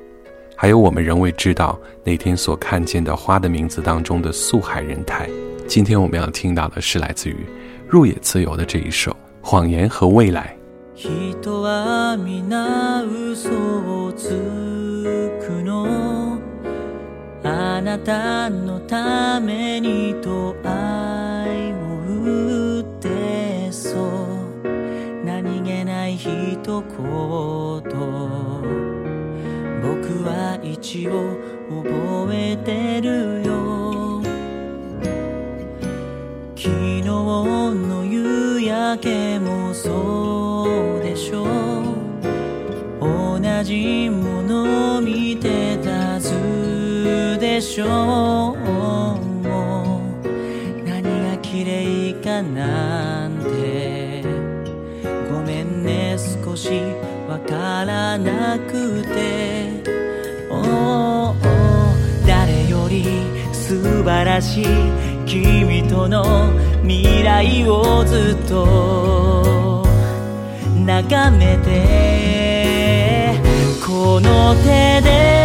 [0.55, 5.27] 还有我们仍未知道那天所看见的花的名字当中的素海人太。
[5.67, 7.47] 今天我们要听到的是来自于。
[7.90, 9.12] 入野自由的这一首《
[9.42, 10.58] 谎言和未来》。
[10.96, 13.50] 人は皆嘘
[14.06, 14.30] をつ
[15.46, 16.40] くの
[17.44, 21.76] あなたのためにと愛を
[22.24, 24.00] 売ってそ
[24.64, 24.70] う
[25.26, 26.30] 何気ない一
[26.64, 26.80] 言僕
[30.24, 31.36] は一応
[31.84, 33.19] 覚えてる
[47.81, 48.57] ずでしょう
[50.85, 54.23] 何が綺麗かなんて
[55.31, 56.71] ごめんね少し
[57.29, 59.83] わからなくて、
[60.51, 61.37] oh, oh
[62.27, 63.05] 誰より
[63.53, 64.67] 素晴らしい
[65.27, 66.51] 君との
[66.83, 69.87] 未来をずっと。
[70.85, 73.35] 眺めて
[73.87, 75.40] この手で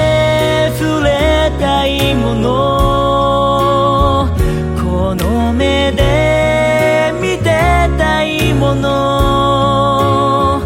[1.76, 4.30] れたいもの。
[4.78, 7.43] この目で見て
[7.97, 10.61] たいもの。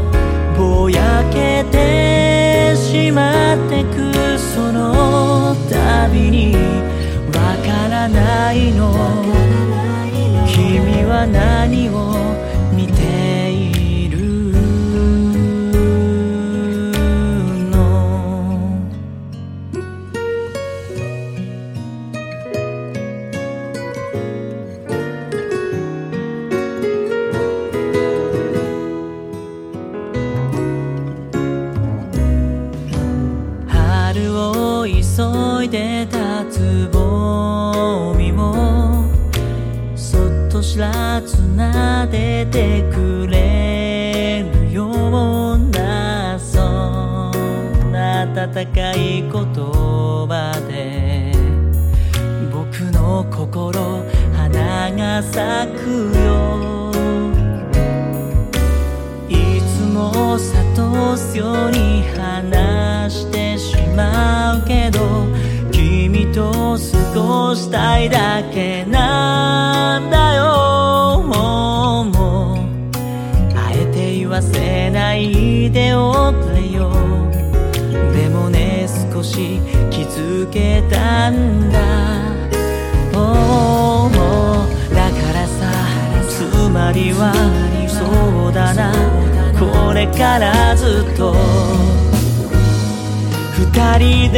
[0.58, 6.56] ぼやけてしまってくその度に。
[7.34, 8.94] わからないの。
[10.48, 12.09] 君は何を
[42.60, 51.32] てくれるようなそんな温かい言葉で
[52.52, 54.04] 僕の心
[54.36, 56.92] 花が咲くよ。
[59.30, 65.00] いつも諭すように話してしまうけど
[65.72, 69.49] 君と過ごしたいだけな
[79.20, 79.60] 少し
[79.90, 81.78] 気づけたんだ。
[83.14, 84.12] おう
[84.96, 85.60] だからさ
[86.30, 87.34] つまりは
[87.90, 88.94] そうだな。
[89.60, 91.36] これからずっと。
[93.58, 94.38] 二人で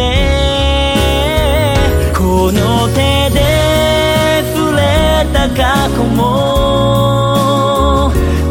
[2.18, 3.40] この手で
[4.56, 4.82] 触れ
[5.32, 6.20] た過去も。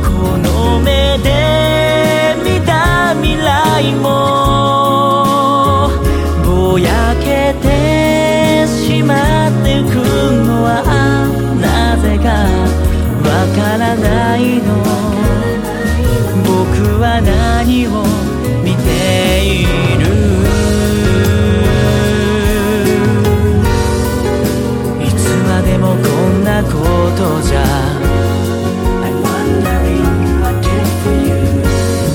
[0.00, 0.08] こ
[0.38, 4.39] の目で見た未来も。
[10.84, 12.28] なぜか
[13.22, 14.68] わからないの。
[16.44, 17.88] 僕は何を
[18.64, 18.88] 見て
[19.44, 19.66] い
[19.98, 20.04] る。
[25.04, 25.18] いつ
[25.48, 26.70] までもこんなこ
[27.16, 27.58] とじゃ。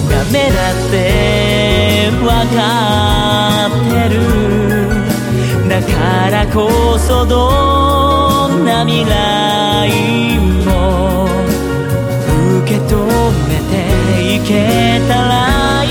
[0.10, 0.94] ダメだって
[2.26, 2.58] わか
[3.68, 4.16] ってる。
[5.70, 7.50] だからこそど
[8.32, 11.26] うんな未来も
[12.64, 12.96] 受け止
[13.50, 15.88] めていけたらい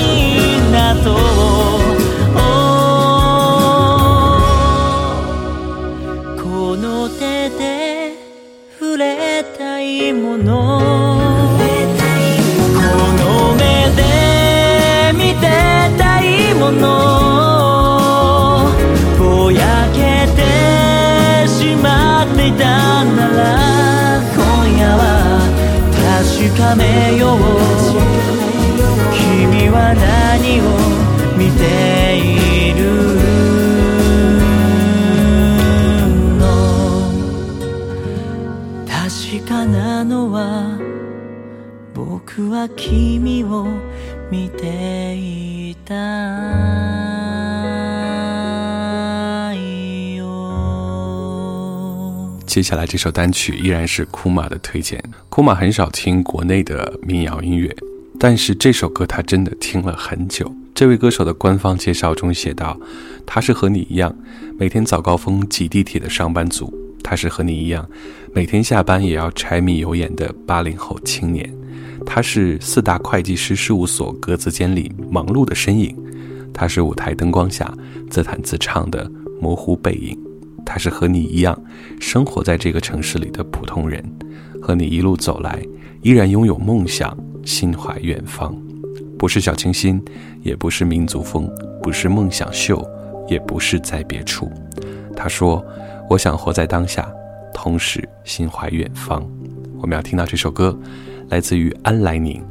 [0.56, 1.43] いなと
[26.50, 27.38] かめよう
[29.12, 30.64] 君は何を
[31.36, 31.62] 見て
[32.18, 32.80] いる
[36.38, 36.42] の？
[38.86, 40.78] 確かなのは
[41.94, 43.66] 僕は君を
[44.30, 45.94] 見ていた。
[52.54, 55.02] 接下来这首单曲依然是库玛的推荐。
[55.28, 57.76] 库玛很少听国内的民谣音乐，
[58.16, 60.54] 但是这首歌他真的听了很久。
[60.72, 62.78] 这位歌手的官方介绍中写道，
[63.26, 64.16] 他是和你一样
[64.56, 67.84] 每天早高峰挤地铁的上班族，他是和你一样
[68.32, 71.52] 每天下班也要柴米油盐的八零后青年，
[72.06, 75.92] 他是四大会计师事务所格子间里忙碌的身影，
[76.52, 77.76] 他是舞台灯光下
[78.08, 80.16] 自弹自唱的模糊背影。
[80.64, 81.58] 他是和你一样
[82.00, 84.04] 生活在这个城市里的普通人，
[84.60, 85.62] 和你一路走来，
[86.02, 88.54] 依然拥有梦想，心怀远方。
[89.18, 90.02] 不是小清新，
[90.42, 91.50] 也不是民族风，
[91.82, 92.86] 不是梦想秀，
[93.28, 94.50] 也不是在别处。
[95.16, 95.64] 他说
[96.10, 97.10] ：“我想活在当下，
[97.54, 99.24] 同时心怀远方。”
[99.80, 100.76] 我们要听到这首歌，
[101.28, 102.42] 来自于安来宁。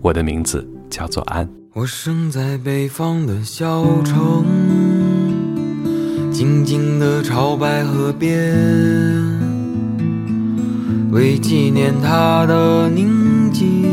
[0.00, 1.48] 我的名字叫做安。
[1.74, 4.91] 我生在北方的小城。
[6.32, 8.32] 静静的朝白河边，
[11.10, 13.84] 为纪念他的宁静，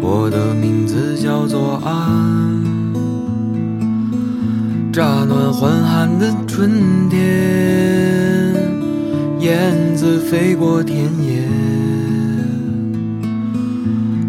[0.00, 2.64] 我的名字叫做安。
[4.92, 8.54] 乍暖还寒的春天，
[9.40, 11.42] 燕子飞过田野，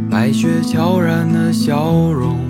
[0.09, 2.47] 白雪悄然的笑容。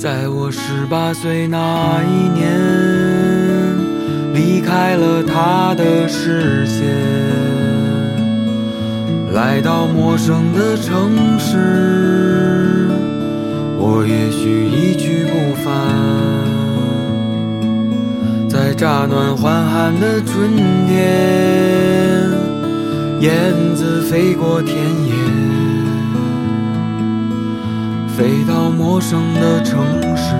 [0.00, 2.50] 在我十八岁那一年，
[4.32, 6.88] 离开了他的视线。
[9.34, 12.88] 来到陌生的城市，
[13.76, 15.70] 我也许一去不返。
[18.48, 20.56] 在乍暖还寒的春
[20.88, 22.30] 天，
[23.20, 25.12] 燕子飞过田野，
[28.20, 29.80] 飞到陌生的城
[30.14, 30.34] 市。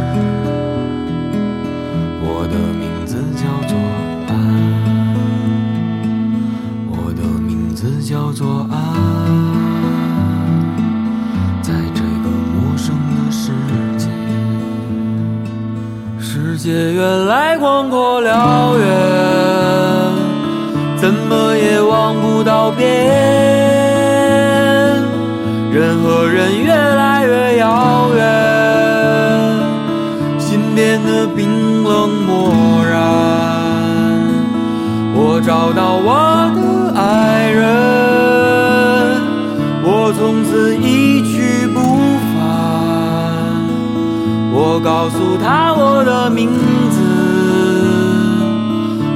[2.23, 3.75] 我的名字叫做
[4.29, 4.37] 安。
[6.91, 8.77] 我的名字叫做安，
[11.63, 13.51] 在这个陌生的世
[13.97, 14.11] 界，
[16.21, 18.87] 世界原来广阔辽远，
[20.99, 23.09] 怎么也望不到边。
[25.73, 27.20] 人和人越来
[27.71, 28.21] 遥远，
[30.41, 32.51] 心变得冰冷漠
[32.85, 32.99] 然。
[35.15, 36.61] 我找到我的
[37.01, 37.61] 爱人。
[39.85, 41.79] 我从此一去不
[42.35, 42.43] 返。
[44.53, 46.49] 我告诉他我的名
[46.91, 46.99] 字，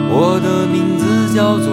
[0.09, 1.72] 我的名字叫做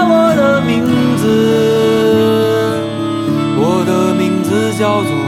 [4.81, 5.20] 叫做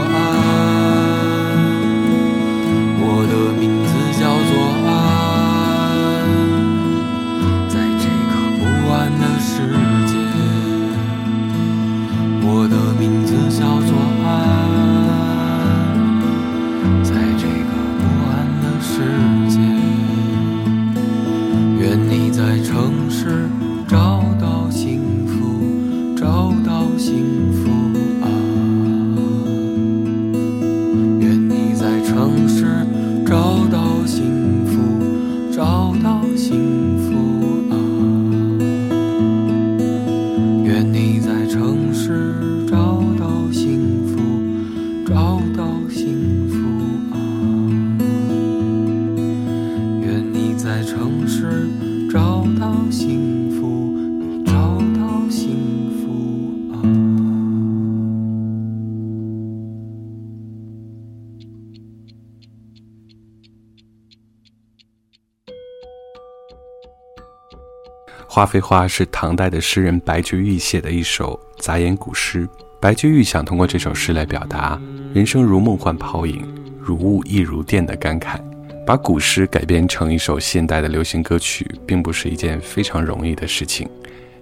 [68.34, 72.48] 花非花是唐代的诗人白居易写的一首杂言古诗。
[72.80, 74.76] 白居易想通过这首诗来表达
[75.14, 76.44] “人生如梦幻泡影，
[76.80, 78.40] 如雾亦如电”的感慨。
[78.84, 83.88] 把古诗改编成一首现代的流行歌曲，并不是一件非常容易的事情。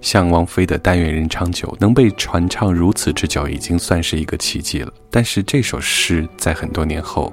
[0.01, 4.91] 像王菲的《但愿人长久》能被传唱如此之久，已经算是一个奇迹了。
[5.11, 7.31] 但是这首诗在很多年后，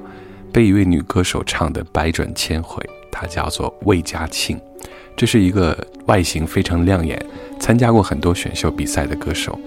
[0.51, 2.86] 被一位女歌手唱得百转千回。
[3.10, 4.60] 她叫做魏佳庆，
[5.20, 7.22] 这是一个外形非常亮眼、
[7.59, 9.59] 参加过很多选秀比赛的歌手。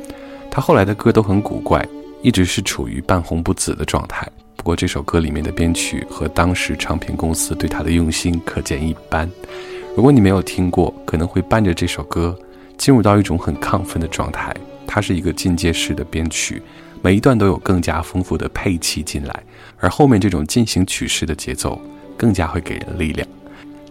[0.50, 1.86] 他后来的歌都很古怪，
[2.22, 4.26] 一直是处于半红不紫的状态。
[4.57, 9.30] 不过这首歌里面的编曲和当时唱片公司对他的用心可见一斑。
[9.94, 12.34] 如果你没有听过，可能会伴着这首歌。
[12.78, 16.62] 进入到一种很亢奋的状态，它是一个进阶式的编曲，
[17.03, 19.42] 每一段都有更加丰富的配器进来，
[19.78, 21.78] 而后面这种进行曲式的节奏
[22.16, 23.28] 更加会给人力量。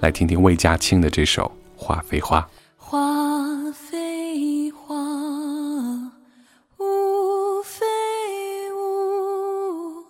[0.01, 2.41] 来听听魏佳庆的这首《花非花》。
[2.75, 4.95] 花非花，
[6.79, 7.85] 雾非
[8.73, 10.03] 雾，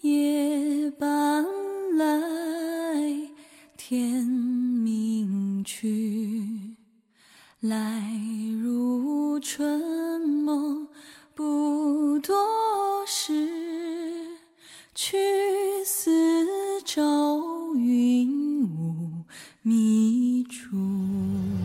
[0.00, 1.44] 夜半
[1.98, 2.06] 来，
[3.76, 6.74] 天明去。
[7.60, 8.10] 来
[8.62, 10.88] 如春梦
[11.34, 12.34] 不多
[13.06, 13.46] 时，
[14.94, 15.18] 去
[15.84, 19.05] 似朝云雾
[19.66, 21.55] 迷住。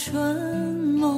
[0.00, 0.16] 春
[0.96, 1.17] 梦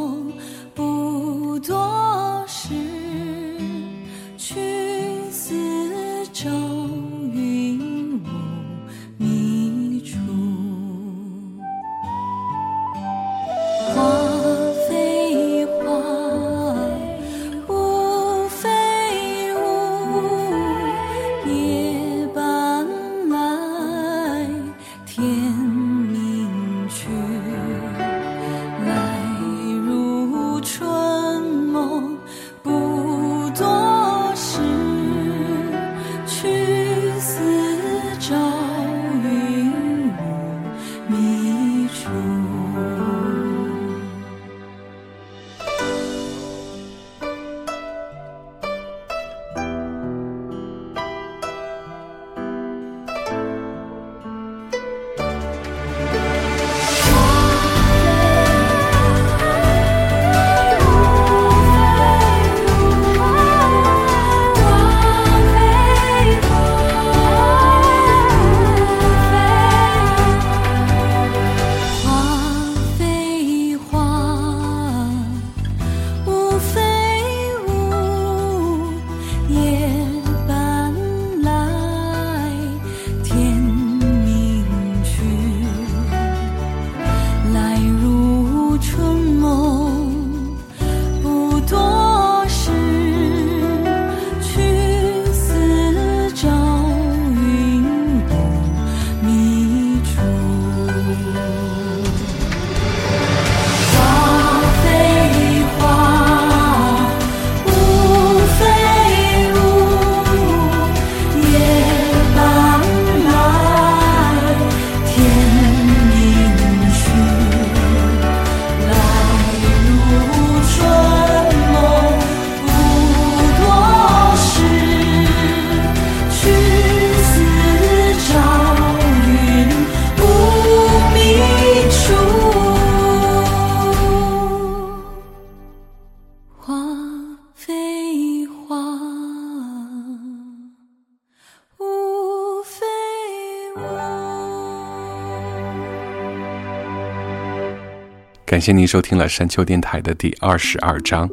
[148.51, 151.31] 感谢您收听了山丘电台的第二十二章，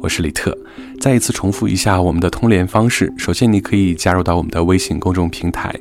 [0.00, 0.58] 我是李特。
[1.00, 5.72] 再一次重复一下我们的通联方式：首先，你可以加入到我们的微信公众平台，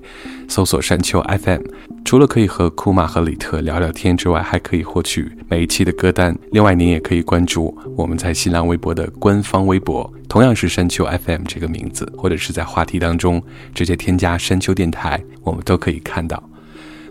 [0.47, 1.61] 搜索山丘 FM。
[2.05, 6.37] 除了可以和库玛和李特聊聊天之外，还可以获取每一期的歌单。
[6.51, 13.41] 另外，您也可以关注我们在新浪微博的官方微博，同样是山丘 FM 这个名字，或者是在话题当中
[13.73, 16.47] 直接添加山丘电台，我们都可以看到。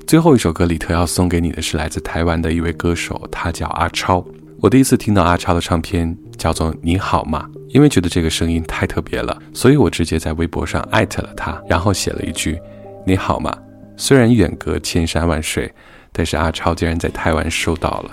[0.07, 4.25] 最后一首歌里特要送给你的是来自台湾的一位歌手，他叫阿超。
[4.61, 12.61] 我第一次听到阿超的唱片叫做《你好吗》，因为觉得这个声音太特别了，所以我直接在微博上艾特了他，然后写了一句
[13.07, 13.51] ：“你好吗？”
[13.97, 15.73] 虽然远隔千山万水，
[16.13, 18.11] 但是阿超竟然在台湾收到了，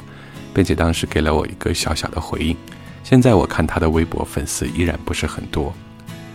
[0.53, 2.55] 并且当时给了我一个小小的回应。
[3.03, 5.73] 现在我看他的微博粉丝依然不是很多，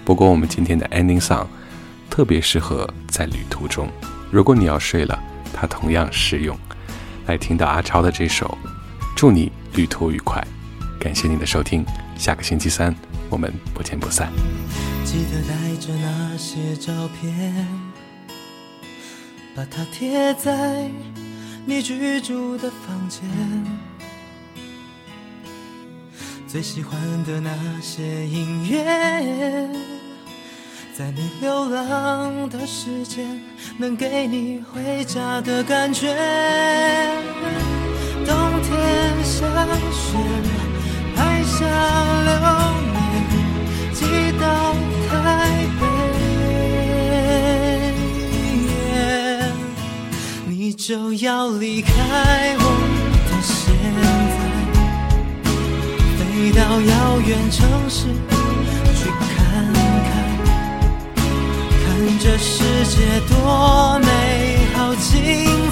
[0.05, 1.47] 不过我们今天的 ending song
[2.11, 3.89] 特别适合在旅途中。
[4.31, 5.19] 如果你要睡了，
[5.53, 6.57] 它同样适用。
[7.27, 8.57] 来听到阿超的这首，
[9.17, 10.41] 祝你旅途愉快。
[11.01, 11.85] 感谢您的收听，
[12.17, 12.95] 下个星期三
[13.29, 14.33] 我们不见不散。
[15.05, 17.67] 记得带着那些照片，
[19.55, 20.91] 把它贴在
[21.65, 23.23] 你居住的房间。
[26.47, 29.69] 最喜欢的那些音乐，
[30.97, 33.39] 在你流浪的时间，
[33.77, 36.17] 能给你回家的感觉。
[38.25, 38.73] 冬天
[39.23, 39.47] 下
[39.93, 40.17] 雪，
[41.15, 41.67] 拍下
[42.25, 42.33] 流
[42.95, 42.97] 年，
[43.93, 44.73] 寄到
[45.11, 45.13] 台
[45.79, 45.85] 北。
[50.47, 51.93] 你就要离开
[52.59, 52.65] 我
[53.29, 53.55] 的现
[54.33, 54.37] 在，
[56.17, 58.07] 飞到遥远城市
[58.97, 59.46] 去，看
[62.21, 62.97] 这世界
[63.29, 64.07] 多美
[64.75, 65.11] 好精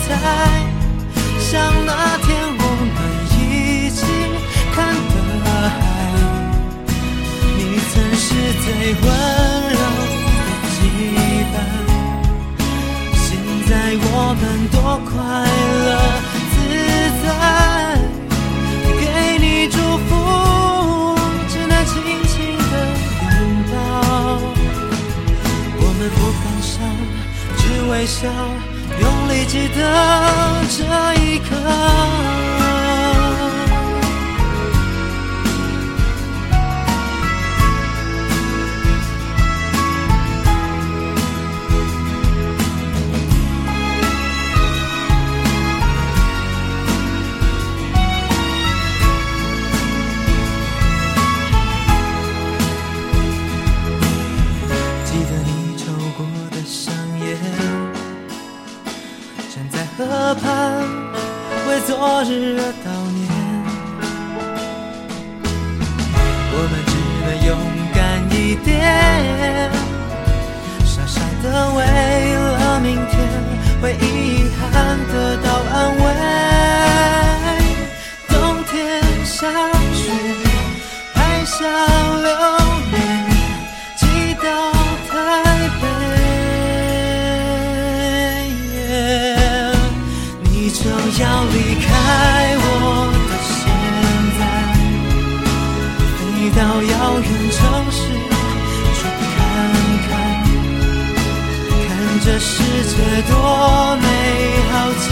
[0.06, 0.08] 彩。
[1.40, 1.52] 像
[1.84, 2.26] 那天
[2.58, 2.62] 我
[2.94, 2.96] 们
[3.30, 4.00] 一起
[4.74, 4.76] 看
[5.10, 5.14] 的
[5.68, 5.76] 海，
[7.56, 7.60] 你
[7.90, 8.26] 曾是
[8.62, 8.66] 最
[9.02, 9.04] 温
[9.70, 9.78] 柔
[10.24, 10.38] 的
[10.72, 10.76] 羁
[11.52, 11.54] 绊。
[13.14, 13.26] 现
[13.68, 13.70] 在
[14.00, 14.04] 我
[14.40, 15.12] 们多快
[15.84, 15.88] 乐
[16.52, 16.56] 自
[17.22, 17.26] 在，
[26.10, 26.80] 不感伤，
[27.56, 28.28] 只微笑。
[29.00, 30.84] 用力记得这
[31.20, 32.43] 一刻。
[60.32, 60.78] 畔，
[61.66, 63.18] 为昨日而悼念。
[66.56, 66.92] 我们只
[67.24, 67.50] 能勇
[67.92, 67.98] 敢
[68.30, 68.72] 一点，
[70.84, 71.44] 傻傻的
[71.74, 71.78] 为
[72.36, 73.12] 了明天，
[73.82, 73.84] 为
[97.20, 97.60] 远城
[97.90, 97.98] 市
[98.94, 99.00] 去
[99.34, 99.38] 看
[100.08, 100.12] 看，
[101.88, 101.90] 看
[102.24, 102.52] 这世
[102.84, 102.92] 界
[103.28, 103.32] 多
[103.96, 104.06] 美
[104.72, 105.08] 好精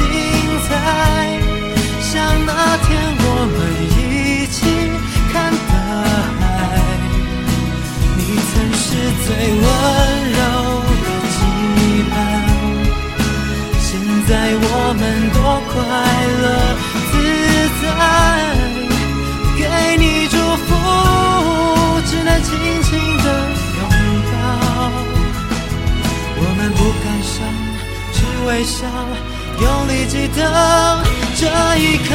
[0.69, 0.71] 彩。
[28.83, 28.89] 要，
[29.61, 31.03] 用力记得
[31.37, 32.11] 这一刻。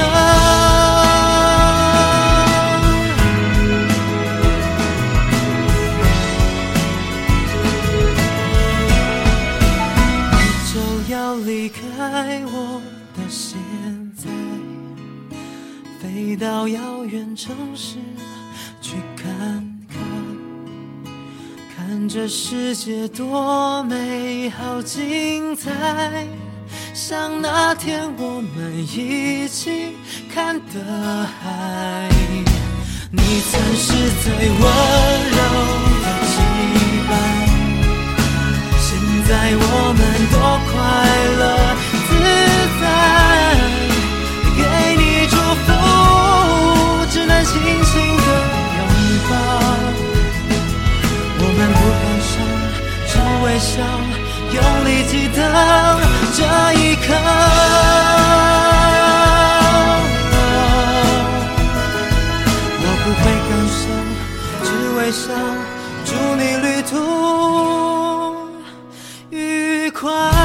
[10.33, 10.41] 你
[10.73, 10.75] 就
[11.13, 11.79] 要离开
[12.45, 12.81] 我
[13.15, 13.57] 的现
[14.15, 14.25] 在，
[16.01, 17.95] 飞到遥远城市
[18.81, 19.25] 去看
[19.87, 19.97] 看，
[21.75, 26.27] 看这世界多美好精彩。
[26.97, 29.95] 像那天我们一起
[30.33, 30.81] 看的
[31.39, 32.09] 海，
[33.11, 33.93] 你曾是
[34.23, 34.59] 最温
[35.29, 35.37] 柔
[36.01, 36.33] 的羁
[37.07, 37.09] 绊。
[38.81, 38.89] 现
[39.27, 40.01] 在我们
[40.33, 40.35] 多
[40.65, 40.73] 快
[41.37, 41.41] 乐
[42.09, 42.11] 自
[42.81, 42.83] 在，
[44.57, 44.59] 给
[44.97, 45.69] 你祝福，
[47.11, 48.27] 只能轻轻的
[48.73, 48.81] 拥
[49.29, 49.31] 抱。
[51.37, 52.33] 我们不感伤，
[53.07, 53.13] 只
[53.45, 53.85] 微笑，
[54.57, 55.39] 用力记得
[56.35, 56.39] 这
[56.73, 57.07] 一刻，
[62.83, 63.79] 我不会感伤，
[64.63, 65.25] 只微笑，
[66.05, 66.91] 祝你旅途
[69.29, 69.35] 愉
[69.91, 70.36] 快。